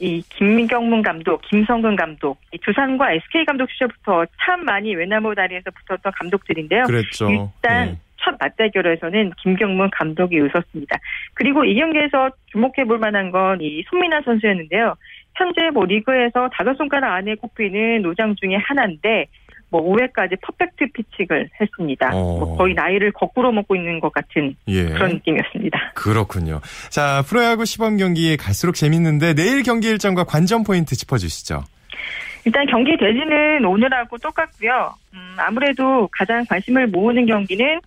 [0.02, 6.12] 이 김경문 감독, 김성근 감독, 이 두산과 SK 감독 시절부터 참 많이 외나무 다리에서 붙었던
[6.20, 6.84] 감독들인데요.
[6.86, 7.30] 그랬죠.
[7.30, 7.98] 일단 네.
[8.18, 10.98] 첫 맞대결에서는 김경문 감독이 웃었습니다.
[11.36, 14.96] 그리고 이 경기에서 주목해 볼 만한 건 이 손민아 선수였는데요.
[15.36, 19.28] 현재 뭐 리그에서 다섯 손가락 안에 꼽히는 노장 중에 하나인데
[19.72, 22.10] 뭐 5회까지 퍼펙트 피칭을 했습니다.
[22.14, 22.40] 어.
[22.40, 24.86] 뭐 거의 나이를 거꾸로 먹고 있는 것 같은 예.
[24.90, 25.94] 그런 느낌이었습니다.
[25.96, 26.60] 그렇군요.
[26.90, 31.64] 자, 프로야구 시범 경기 갈수록 재밌는데 내일 경기 일정과 관전 포인트 짚어주시죠.
[32.44, 34.94] 일단 경기 대지는 오늘하고 똑같고요.
[35.14, 37.80] 음, 아무래도 가장 관심을 모으는 경기는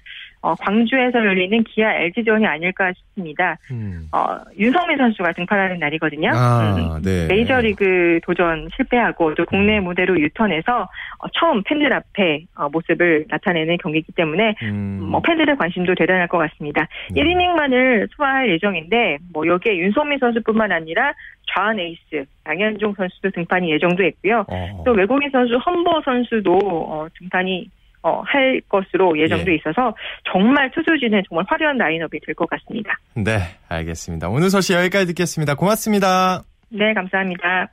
[0.45, 3.57] 어, 광주에서 열리는 기아 LG전이 아닐까 싶습니다.
[3.71, 4.07] 음.
[4.13, 6.33] 어, 윤성민 선수가 등판하는 날이거든요.
[6.35, 7.27] 아, 음, 네.
[7.29, 14.13] 메이저리그 도전 실패하고 또 국내 무대로 유턴해서 어, 처음 팬들 앞에 어, 모습을 나타내는 경기이기
[14.13, 14.99] 때문에 음.
[15.11, 16.87] 뭐 팬들의 관심도 대단할 것 같습니다.
[17.11, 17.23] 네.
[17.23, 21.15] 1이닝만을 소화할 예정인데 뭐 여기에 윤성민 선수뿐만 아니라
[21.55, 24.45] 좌완 에이스 양현종 선수도 등판이 예정돼 있고요.
[24.49, 24.83] 어.
[24.85, 27.71] 또 외국인 선수 험보 선수도 어, 등판이
[28.05, 29.57] 어, 할 것으로 예정돼 예.
[29.57, 29.95] 있어서
[30.31, 32.99] 정말 투수진은 정말 화려한 라인업이 될 것 같습니다.
[33.15, 33.39] 네,
[33.69, 34.29] 알겠습니다.
[34.29, 35.55] 오늘 소식 여기까지 듣겠습니다.
[35.55, 36.43] 고맙습니다.
[36.69, 37.69] 네, 감사합니다.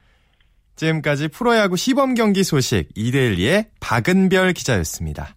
[0.75, 5.35] 지금까지 프로야구 시범 경기 소식 이데일리의 박은별 기자였습니다.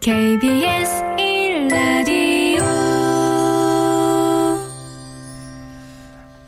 [0.00, 0.75] KBS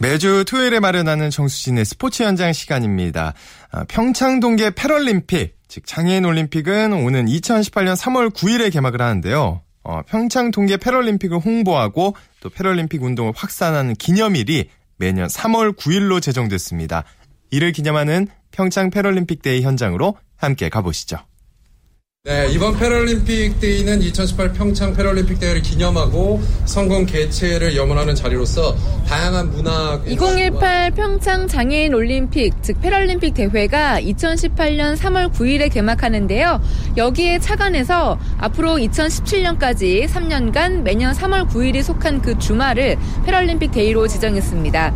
[0.09, 3.35] 매주 토요일에 마련하는 정수진의 스포츠 현장 시간입니다.
[3.71, 9.61] 아, 평창 동계 패럴림픽, 즉 장애인 올림픽은 오는 2018년 3월 9일에 개막을 하는데요.
[9.85, 17.05] 어, 평창 동계 패럴림픽을 홍보하고 또 패럴림픽 운동을 확산하는 기념일이 매년 3월 9일로 제정됐습니다.
[17.51, 21.19] 이를 기념하는 평창 패럴림픽 데이 현장으로 함께 가보시죠.
[22.25, 28.77] 네, 이번 패럴림픽 데이는 2018 평창 패럴림픽 대회를 기념하고 성공 개최를 염원하는 자리로서
[29.07, 36.61] 다양한 문화 2018 평창 장애인 올림픽 즉 패럴림픽 대회가 2018년 3월 9일에 개막하는데요.
[36.99, 44.93] 여기에 착안해서 앞으로 2017년까지 3년간 매년 3월 9일이 속한 그 주말을 패럴림픽 데이로 지정했습니다.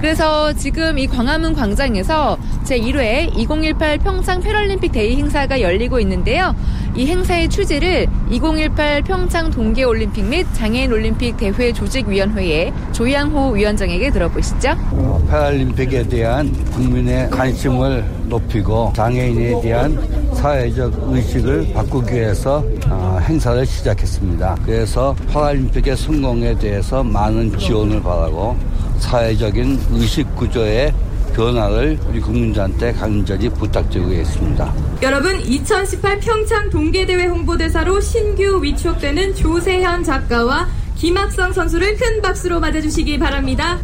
[0.00, 6.54] 그래서 지금 이 광화문 광장에서 제1회 2018 평창 패럴림픽 데이 행사가 열리고 있는데요.
[6.96, 14.76] 이 행사의 취지를 2018 평창 동계올림픽 및 장애인 올림픽 대회 조직위원회의 조양호 위원장에게 들어보시죠.
[14.92, 19.98] 어, 패럴림픽에 대한 국민의 관심을 높이고 장애인에 대한
[20.34, 24.56] 사회적 의식을 바꾸기 위해서 어, 행사를 시작했습니다.
[24.64, 28.56] 그래서 패럴림픽의 성공에 대해서 많은 지원을 바라고
[28.98, 30.94] 사회적인 의식 구조의
[31.34, 34.74] 변화를 우리 국민들한테 간절히 부탁드리고 있습니다.
[35.02, 43.78] 여러분 2018 평창 동계대회 홍보대사로 신규 위촉되는 조세현 작가와 김학성 선수를 큰 박수로 맞아주시기 바랍니다.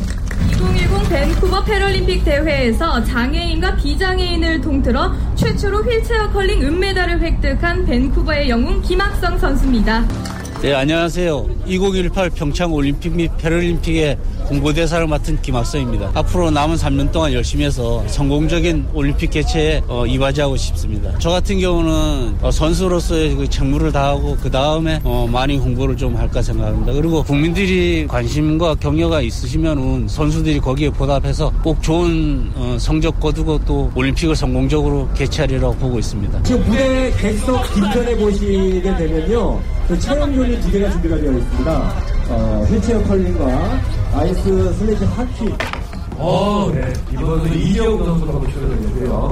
[0.52, 9.38] 2010 밴쿠버 패럴림픽 대회에서 장애인과 비장애인을 통틀어 최초로 휠체어 컬링 은메달을 획득한 밴쿠버의 영웅 김학성
[9.38, 10.06] 선수입니다.
[10.62, 11.59] 네, 안녕하세요.
[11.70, 14.18] 2018 평창 올림픽 및 패럴림픽의
[14.50, 16.10] 홍보대사를 맡은 김학성입니다.
[16.14, 21.16] 앞으로 남은 3년 동안 열심히 해서 성공적인 올림픽 개최에 어, 이바지하고 싶습니다.
[21.20, 26.42] 저 같은 경우는 어, 선수로서의 그 책무를 다하고 그 다음에 어, 많이 홍보를 좀 할까
[26.42, 26.92] 생각합니다.
[26.92, 34.34] 그리고 국민들이 관심과 격려가 있으시면은 선수들이 거기에 보답해서 꼭 좋은 어, 성적 거두고 또 올림픽을
[34.34, 36.42] 성공적으로 개최하리라고 보고 있습니다.
[36.42, 39.60] 지금 무대 계속 뒤편에 보시게 되면요.
[39.90, 41.59] 그 촬영용이 두 개가 준비가 되어 있습니다.
[41.68, 43.80] 어, 휠체어 컬링과
[44.14, 45.54] 아이스 슬래지 하키.
[46.16, 46.92] 어, 네.
[47.12, 49.30] 이번은 이재용 선수가 출연을 했고요.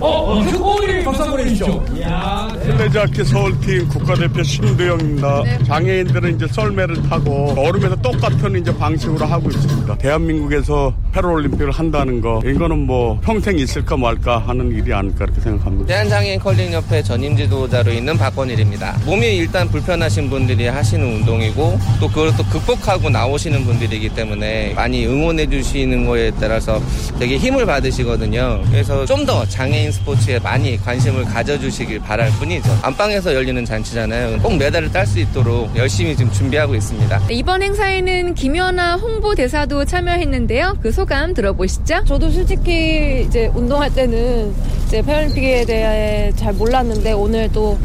[0.00, 1.84] 어, 어, 큐고이 박수 한번 해주시죠.
[1.96, 2.48] 이야.
[2.62, 5.42] 플레자키 서울팀 국가대표 신도영입니다.
[5.44, 5.58] 네.
[5.64, 9.96] 장애인들은 이제 썰매를 타고 얼음에서 똑같은 이제 방식으로 하고 있습니다.
[9.98, 15.86] 대한민국에서 패럴림픽을 한다는 거, 이거는 뭐 평생 있을까 말까 하는 일이 아닐까 그렇게 생각합니다.
[15.86, 18.98] 대한장애인 컬링협회 전임 지도자로 있는 박건일입니다.
[19.06, 25.46] 몸이 일단 불편하신 분들이 하시는 운동이고 또 그걸 또 극복하고 나오시는 분들이기 때문에 많이 응원해
[25.48, 26.80] 주시는 거에 따라서
[27.18, 28.62] 되게 힘을 받으시거든요.
[28.70, 32.76] 그래서 좀 더 장애인 스포츠에 많이 관심을 가져주시길 바랄 뿐이죠.
[32.82, 34.40] 안방에서 열리는 잔치잖아요.
[34.42, 37.18] 꼭 메달을 딸 수 있도록 열심히 지금 준비하고 있습니다.
[37.28, 40.78] 네, 이번 행사에는 김연아 홍보대사도 참여했는데요.
[40.82, 42.04] 그 소감 들어보시죠.
[42.04, 44.54] 저도 솔직히 이제 운동할 때는
[44.86, 47.78] 이제 패럴림픽에 대해 잘 몰랐는데 오늘 또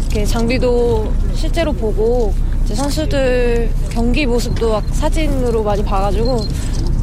[0.00, 2.32] 이렇게 장비도 실제로 보고
[2.64, 6.38] 선수들 경기 모습도 사진으로 많이 봐가지고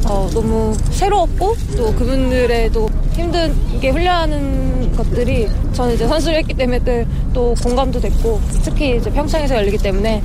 [0.06, 7.06] 어, 너무 새로웠고 또 그분들의 또 힘든 게 훈련하는 것들이 저는 이제 선수를 했기 때문에
[7.32, 10.22] 또 공감도 됐고 특히 이제 평창에서 열리기 때문에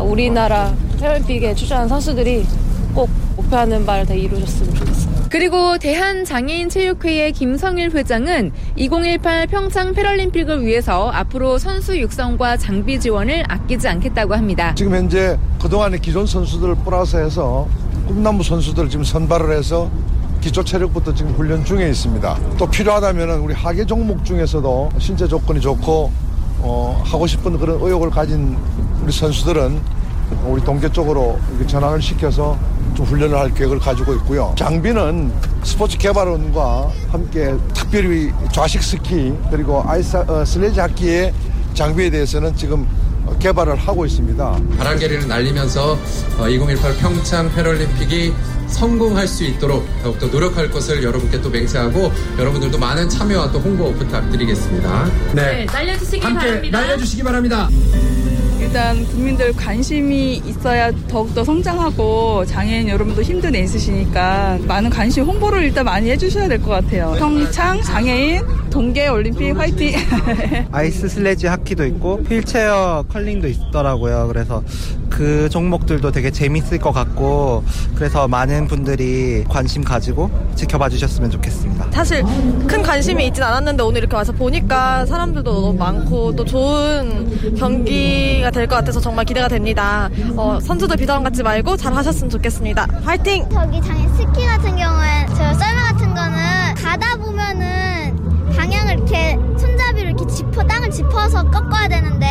[0.00, 2.46] 우리나라 패럴림픽에 출전한 선수들이
[2.94, 3.10] 꼭
[3.48, 5.18] 목표하는 바를 다 이루셨으면 좋겠어요.
[5.30, 14.34] 그리고 대한장애인체육회의 김성일 회장은 2018 평창 패럴림픽을 위해서 앞으로 선수 육성과 장비 지원을 아끼지 않겠다고
[14.34, 14.74] 합니다.
[14.74, 17.68] 지금 현재 그동안의 기존 선수들을 플러스 해서
[18.06, 19.90] 꿈나무 선수들 지금 선발을 해서
[20.40, 22.38] 기초 체력부터 지금 훈련 중에 있습니다.
[22.56, 26.10] 또 필요하다면 우리 하계 종목 중에서도 신체 조건이 좋고
[26.60, 28.56] 어, 하고 싶은 그런 의욕을 가진
[29.02, 29.80] 우리 선수들은
[30.46, 32.56] 우리 동계 쪽으로 전환을 시켜서
[32.94, 34.54] 좀 훈련을 할 계획을 가지고 있고요.
[34.56, 41.32] 장비는 스포츠 개발원과 함께 특별히 좌식 스키 그리고 아이스 어, 슬레지 하키의
[41.74, 42.86] 장비에 대해서는 지금
[43.38, 44.60] 개발을 하고 있습니다.
[44.78, 45.98] 바람개리를 날리면서
[46.48, 48.32] 2018 어, 평창 패럴림픽이
[48.68, 55.04] 성공할 수 있도록 더욱더 노력할 것을 여러분께 또 맹세하고 여러분들도 많은 참여와 또 홍보 부탁드리겠습니다.
[55.34, 56.80] 네, 네 날려주시기 함께 바랍니다.
[56.80, 57.68] 날려주시기 바랍니다.
[58.68, 65.86] 일단 국민들 관심이 있어야 더욱더 성장하고 장애인 여러분도 힘든 애 있으시니까 많은 관심 홍보를 일단
[65.86, 67.14] 많이 해주셔야 될 것 같아요.
[67.18, 69.94] 평창 장애인 동계 올림픽 화이팅!
[70.72, 74.28] 아이스 슬래지 하키도 있고 휠체어 컬링도 있더라고요.
[74.28, 74.62] 그래서
[75.08, 81.88] 그 종목들도 되게 재밌을 것 같고 그래서 많은 분들이 관심 가지고 지켜봐 주셨으면 좋겠습니다.
[81.90, 82.22] 사실
[82.66, 88.68] 큰 관심이 있진 않았는데 오늘 이렇게 와서 보니까 사람들도 너무 많고 또 좋은 경기가 될
[88.68, 90.10] 것 같아서 정말 기대가 됩니다.
[90.36, 92.86] 어, 선수들 비서관 같지 말고 잘 하셨으면 좋겠습니다.
[93.02, 93.48] 화이팅!
[93.50, 97.66] 저기 장애 스키 같은 경우엔 저 썰매 같은 거는 가다 보면은
[98.88, 102.26] 방향을 이렇게 손잡이로 이렇게 짚어 땅을 짚어서 꺾어야 되는데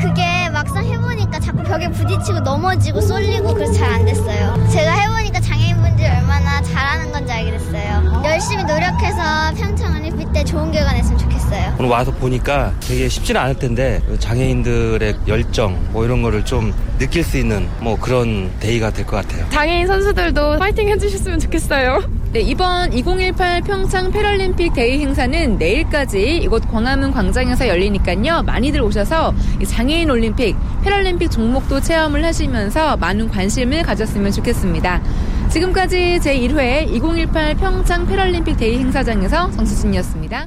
[0.00, 4.54] 그게 막상 해보니까 자꾸 벽에 부딪히고 넘어지고 쏠리고 그래서 잘 안 됐어요.
[4.70, 8.22] 제가 해보니까 장애인분들이 얼마나 잘하는 건지 알게 됐어요.
[8.24, 11.74] 열심히 노력해서 평창 올림픽 때 좋은 결과 냈으면 좋겠어요.
[11.78, 17.38] 오늘 와서 보니까 되게 쉽지는 않을 텐데 장애인들의 열정 뭐 이런 거를 좀 느낄 수
[17.38, 19.48] 있는 뭐 그런 데이가 될 것 같아요.
[19.50, 22.19] 장애인 선수들도 파이팅 해주셨으면 좋겠어요.
[22.32, 28.44] 네, 이번 2018 평창 패럴림픽 데이 행사는 내일까지 이곳 광화문 광장에서 열리니까요.
[28.44, 29.34] 많이들 오셔서
[29.66, 35.02] 장애인 올림픽, 패럴림픽 종목도 체험을 하시면서 많은 관심을 가졌으면 좋겠습니다.
[35.48, 40.46] 지금까지 제1회 2018 평창 패럴림픽 데이 행사장에서 정수진이었습니다.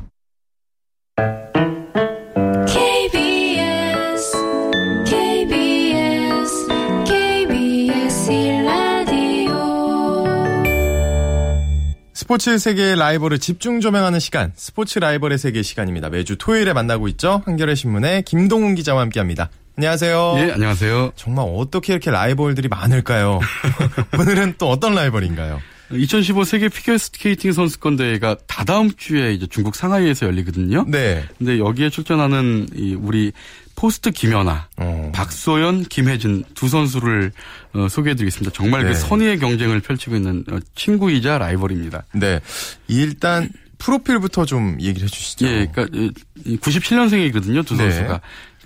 [12.34, 16.10] 스포츠 세계의 라이벌을 집중 조명하는 시간, 스포츠 라이벌의 세계 시간입니다.
[16.10, 17.44] 매주 토요일에 만나고 있죠.
[17.46, 19.52] 한겨레 신문의 김동훈 기자와 함께합니다.
[19.78, 20.34] 안녕하세요.
[20.38, 21.12] 예, 안녕하세요.
[21.16, 23.40] 정말 어떻게 이렇게 라이벌들이 많을까요?
[24.18, 25.62] 오늘은 또 어떤 라이벌인가요?
[25.92, 30.86] 2015 세계 피겨 스케이팅 선수권 대회가 다다음 주에 이제 중국 상하이에서 열리거든요.
[30.88, 31.24] 네.
[31.38, 33.32] 근데 여기에 출전하는 이 우리
[33.76, 35.12] 포스트 김연아, 어.
[35.14, 37.32] 박소연, 김해진 두 선수를
[37.74, 38.54] 어, 소개해드리겠습니다.
[38.54, 38.94] 정말 그 네.
[38.94, 42.04] 그 선의의 경쟁을 펼치고 있는 어, 친구이자 라이벌입니다.
[42.14, 42.40] 네.
[42.88, 45.46] 일단 프로필부터 좀 얘기를 해주시죠.
[45.46, 46.14] 예, 그러니까
[46.46, 48.14] 97년생이거든요, 두 선수가.
[48.14, 48.20] 네.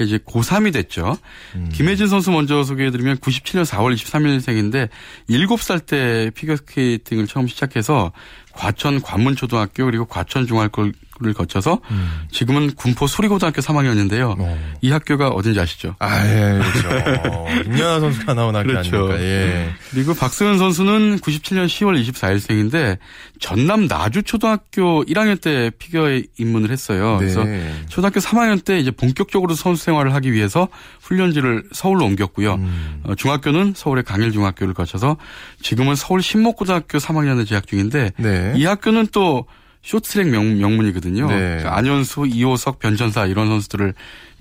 [0.04, 1.18] 이제 고3이 됐죠.
[1.56, 1.70] 음.
[1.74, 4.90] 김혜진 선수 먼저 소개해드리면 97년 4월 23일생인데
[5.30, 8.12] 7살 때 피겨스케이팅을 처음 시작해서
[8.54, 12.28] 과천 관문초등학교 그리고 과천 중학교 를 거쳐서 음.
[12.32, 14.36] 지금은 군포 수리고등학교 3학년인데요.
[14.38, 14.60] 어.
[14.82, 15.96] 이 학교가 어딘지 아시죠?
[15.98, 17.48] 아, 예, 그렇죠.
[17.66, 18.98] 임연아 선수가 나온 학교 그렇죠.
[18.98, 19.20] 아닙니까?
[19.24, 19.70] 예.
[19.90, 23.00] 그리고 박소연 선수는 97년 10월 24일생인데
[23.40, 27.18] 전남 나주 초등학교 1학년 때 피겨에 입문을 했어요.
[27.20, 27.34] 네.
[27.34, 27.44] 그래서
[27.90, 30.68] 초등학교 3학년 때 이제 본격적으로 선수 생활을 하기 위해서
[31.02, 32.54] 훈련지를 서울로 옮겼고요.
[32.56, 33.02] 음.
[33.06, 35.18] 어, 중학교는 서울의 강일중학교를 거쳐서
[35.64, 38.54] 지금은 서울 신목고등학교 3학년에 재학 중인데 네.
[38.56, 39.46] 이 학교는 또
[39.88, 41.28] 쇼트트랙 명, 명문이거든요.
[41.30, 41.36] 네.
[41.38, 43.94] 그러니까 안현수, 이호석, 변천사 이런 선수들을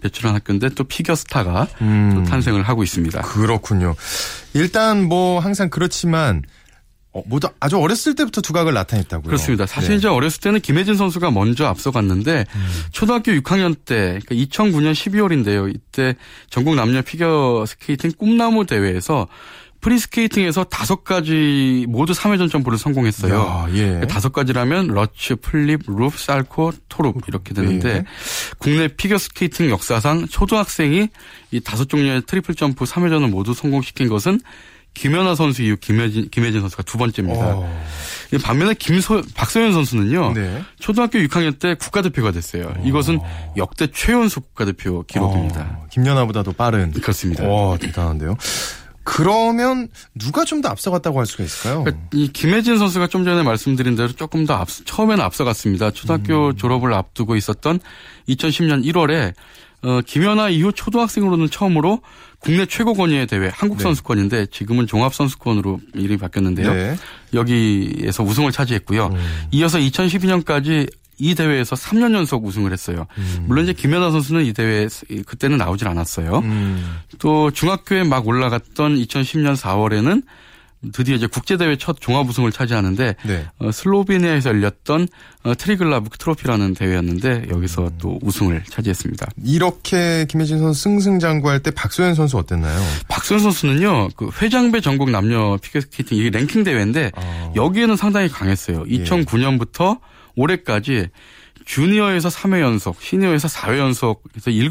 [0.03, 2.13] 배출한 학교인데 또 피겨스타가 음.
[2.15, 3.23] 또 탄생을 하고 있습니다.
[3.23, 3.95] 그렇군요.
[4.55, 6.43] 일단 뭐 항상 그렇지만
[7.13, 9.27] 어, 모두 아주 어렸을 때부터 두각을 나타냈다고요.
[9.27, 9.67] 그렇습니다.
[9.67, 9.97] 사실 네.
[9.97, 12.69] 이제 어렸을 때는 김해진 선수가 먼저 앞서갔는데 음.
[12.91, 15.73] 초등학교 6학년 때 그러니까 2009년 12월인데요.
[15.73, 16.17] 이때
[16.51, 19.29] 전국 남녀 피겨 스케이팅 꿈나무 대회에서
[19.87, 23.35] 프리스케이팅에서 다섯 가지 모두 3회전 점프를 성공했어요.
[23.35, 24.01] 야, 예.
[24.01, 28.05] 그 다섯 가지라면 러츠, 플립, 루프, 살코, 토룹 이렇게 되는데 예.
[28.59, 31.09] 국내 피겨 스케이팅 역사상 초등학생이
[31.53, 34.41] 이 다섯 종류의 트리플 점프 3회전을 모두 성공시킨 것은
[34.95, 37.55] 김연아 선수 이후 김해진, 김해진 선수가 두 번째입니다.
[37.55, 37.61] 오.
[37.61, 37.83] 어.
[38.43, 40.33] 반면에 김소, 박소연 선수는요.
[40.33, 40.65] 네.
[40.81, 42.75] 초등학교 6학년 때 국가대표가 됐어요.
[42.77, 42.89] 오.
[42.89, 43.21] 이것은
[43.57, 45.81] 역대 최연소 국가대표 기록입니다.
[45.85, 45.87] 오.
[45.91, 46.91] 김연아보다도 빠른.
[46.93, 47.47] 그렇습니다.
[47.47, 48.37] 와, 대단한데요.
[49.07, 51.85] 그러면 누가 좀 더 앞서갔다고 할 수가 있을까요?
[51.85, 55.93] 그러니까 이 김해진 선수가 좀 전에 말씀드린 대로 조금 더 앞, 처음에는 앞서갔습니다.
[55.93, 56.57] 초등학교 음.
[56.57, 57.79] 졸업을 앞두고 있었던
[58.29, 59.33] 2010년 1월에
[59.83, 62.01] 어, 김연아 이후 초등학생으로는 처음으로
[62.41, 63.85] 국내 최고 권위의 대회 한국 네.
[63.85, 66.73] 선수권인데 지금은 종합 선수권으로 이름이 바뀌었는데요.
[66.73, 66.97] 네.
[67.35, 69.07] 여기에서 우승을 차지했고요.
[69.09, 69.47] 음.
[69.53, 73.07] 이어서 2012년까지 이 대회에서 3년 연속 우승을 했어요.
[73.19, 73.45] 음.
[73.47, 74.89] 물론 이제 김연아 선수는 이 대회
[75.25, 76.39] 그때는 나오질 않았어요.
[76.39, 76.99] 음.
[77.19, 80.23] 또 중학교에 막 올라갔던 2010년 4월에는
[80.93, 83.47] 드디어 이제 국제대회 첫 종합 우승을 차지하는데 네.
[83.59, 85.09] 어, 슬로베니아에서 열렸던
[85.43, 87.99] 어, 트리글라브 트로피라는 대회였는데 여기서 음.
[87.99, 89.27] 또 우승을 차지했습니다.
[89.45, 92.79] 이렇게 김해진 선수 승승장구할 때 박소연 선수 어땠나요?
[93.09, 97.53] 박소연 선수는요 그 회장배 전국 남녀 피겨스케이팅 이게 랭킹 대회인데 아.
[97.57, 98.85] 여기에는 상당히 강했어요.
[98.85, 100.16] 2009년부터 예.
[100.37, 101.09] 올해까지
[101.65, 104.71] 주니어에서 3회 연속, 시니어에서 4회 연속, 그래서 7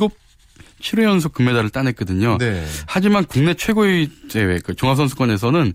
[0.81, 2.37] 7회 연속 금메달을 따냈거든요.
[2.37, 2.65] 네.
[2.85, 5.73] 하지만 국내 최고의 대회 그 종합선수권에서는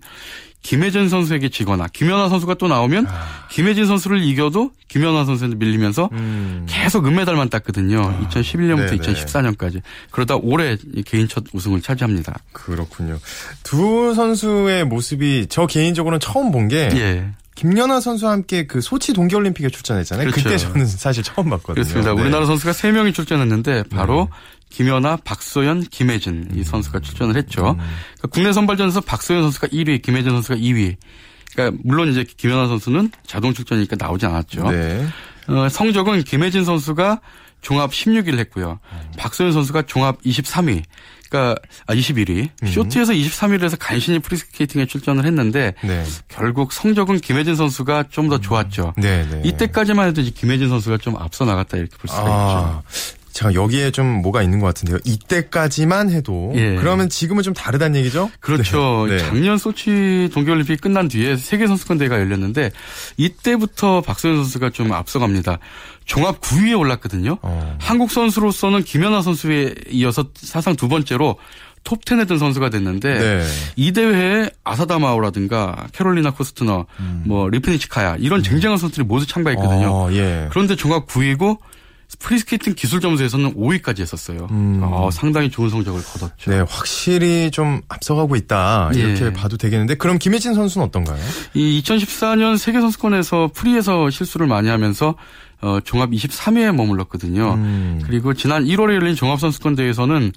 [0.61, 3.47] 김혜진 선수에게 지거나 김연아 선수가 또 나오면 아.
[3.49, 6.67] 김혜진 선수를 이겨도 김연아 선수한테 밀리면서 음.
[6.69, 7.99] 계속 은메달만 땄거든요.
[7.99, 8.27] 아.
[8.29, 8.97] 2011년부터 네네.
[8.97, 9.81] 2014년까지.
[10.11, 12.37] 그러다 올해 개인 첫 우승을 차지합니다.
[12.53, 13.17] 그렇군요.
[13.63, 17.31] 두 선수의 모습이 저 개인적으로는 처음 본게 예.
[17.61, 20.31] 김연아 선수와 함께 그 소치 동계올림픽에 출전했잖아요.
[20.31, 20.43] 그렇죠.
[20.43, 21.75] 그때 저는 사실 처음 봤거든요.
[21.75, 22.15] 그렇습니다.
[22.15, 22.21] 네.
[22.21, 24.27] 우리나라 선수가 3명이 출전했는데 바로 음.
[24.71, 26.63] 김연아, 박소연, 김혜진 이 음.
[26.63, 27.61] 선수가 출전을 했죠.
[27.61, 27.77] 음.
[28.17, 30.95] 그러니까 국내 선발전에서 박소연 선수가 1위, 김해진 선수가 2위.
[31.53, 34.71] 그러니까 물론 이제 김연아 선수는 자동 출전이니까 나오지 않았죠.
[34.71, 35.07] 네.
[35.47, 37.21] 어, 성적은 김해진 선수가
[37.61, 38.79] 종합 16위를 했고요.
[38.91, 39.11] 음.
[39.17, 40.81] 박소연 선수가 종합 23위.
[41.31, 41.55] 그러니까
[41.87, 42.49] 아 21위.
[42.61, 42.67] 음.
[42.67, 46.03] 쇼트에서 23위를 해서 간신히 프리스케이팅에 출전을 했는데 네.
[46.27, 48.93] 결국 성적은 김해진 선수가 좀 더 좋았죠.
[48.97, 49.41] 네, 네.
[49.43, 52.81] 이때까지만 해도 김해진 선수가 좀 앞서 나갔다 이렇게 볼 수가 아.
[52.83, 53.19] 있죠.
[53.31, 54.97] 자, 여기에 좀 뭐가 있는 것 같은데요.
[55.05, 56.75] 이때까지만 해도 예.
[56.75, 58.29] 그러면 지금은 좀 다르다는 얘기죠?
[58.39, 59.05] 그렇죠.
[59.07, 59.17] 네.
[59.17, 59.19] 네.
[59.19, 62.71] 작년 소치 동계올림픽 끝난 뒤에 세계 선수권 대회가 열렸는데
[63.17, 65.59] 이때부터 박소연 선수가 좀 앞서갑니다.
[66.05, 67.37] 종합 9위에 올랐거든요.
[67.41, 67.77] 어.
[67.79, 71.37] 한국 선수로서는 김연아 선수에 이어서 사상 두 번째로
[71.83, 73.43] 톱10에 든 선수가 됐는데 네.
[73.75, 77.23] 이 대회에 아사다마오라든가 카롤리나 코스트너, 음.
[77.25, 79.87] 뭐 리프니치카야 이런 쟁쟁한 선수들이 모두 참가했거든요.
[79.89, 80.47] 어, 예.
[80.51, 81.57] 그런데 종합 9위고
[82.19, 84.47] 프리스케이팅 기술 점수에서는 5위까지 했었어요.
[84.51, 84.81] 음.
[84.83, 86.51] 어, 상당히 좋은 성적을 거뒀죠.
[86.51, 89.33] 네, 확실히 좀 앞서가고 있다 이렇게 예.
[89.33, 91.19] 봐도 되겠는데 그럼 김해진 선수는 어떤가요?
[91.53, 95.15] 이 2014년 세계 선수권에서 프리에서 실수를 많이 하면서
[95.61, 97.53] 어, 종합 23위에 머물렀거든요.
[97.53, 98.01] 음.
[98.05, 100.31] 그리고 지난 1월에 열린 종합선수권 대회에서는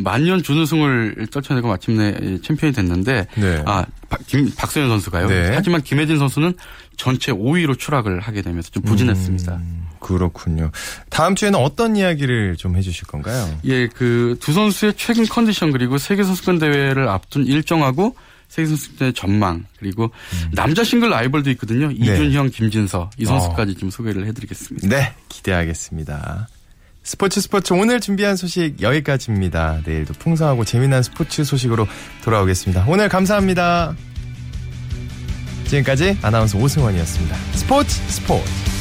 [0.00, 3.62] 만년 준우승을 떨쳐내고 마침내 챔피언이 됐는데 네.
[3.66, 3.84] 아
[4.28, 5.26] 김, 박소연 선수가요.
[5.26, 5.50] 네.
[5.54, 6.54] 하지만 김해진 선수는
[6.96, 9.56] 전체 5위로 추락을 하게 되면서 좀 부진했습니다.
[9.56, 9.86] 음.
[9.98, 10.70] 그렇군요.
[11.10, 13.58] 다음 주에는 어떤 이야기를 좀 해주실 건가요?
[13.64, 18.14] 예, 그 두 선수의 최근 컨디션 그리고 세계 선수권 대회를 앞둔 일정하고
[18.48, 20.50] 세계 선수권 전망 그리고 음.
[20.54, 21.88] 남자 싱글 라이벌도 있거든요.
[21.88, 21.94] 네.
[21.94, 23.74] 이준형, 김진서 이 선수까지 어.
[23.78, 24.88] 좀 소개를 해드리겠습니다.
[24.88, 26.48] 네, 기대하겠습니다.
[27.02, 29.80] 스포츠 스포츠 오늘 준비한 소식 여기까지입니다.
[29.84, 31.86] 내일도 풍성하고 재미난 스포츠 소식으로
[32.22, 32.84] 돌아오겠습니다.
[32.86, 33.94] 오늘 감사합니다.
[35.68, 37.36] 지금까지 아나운서 오승원이었습니다.
[37.52, 38.77] 스포츠 스포츠.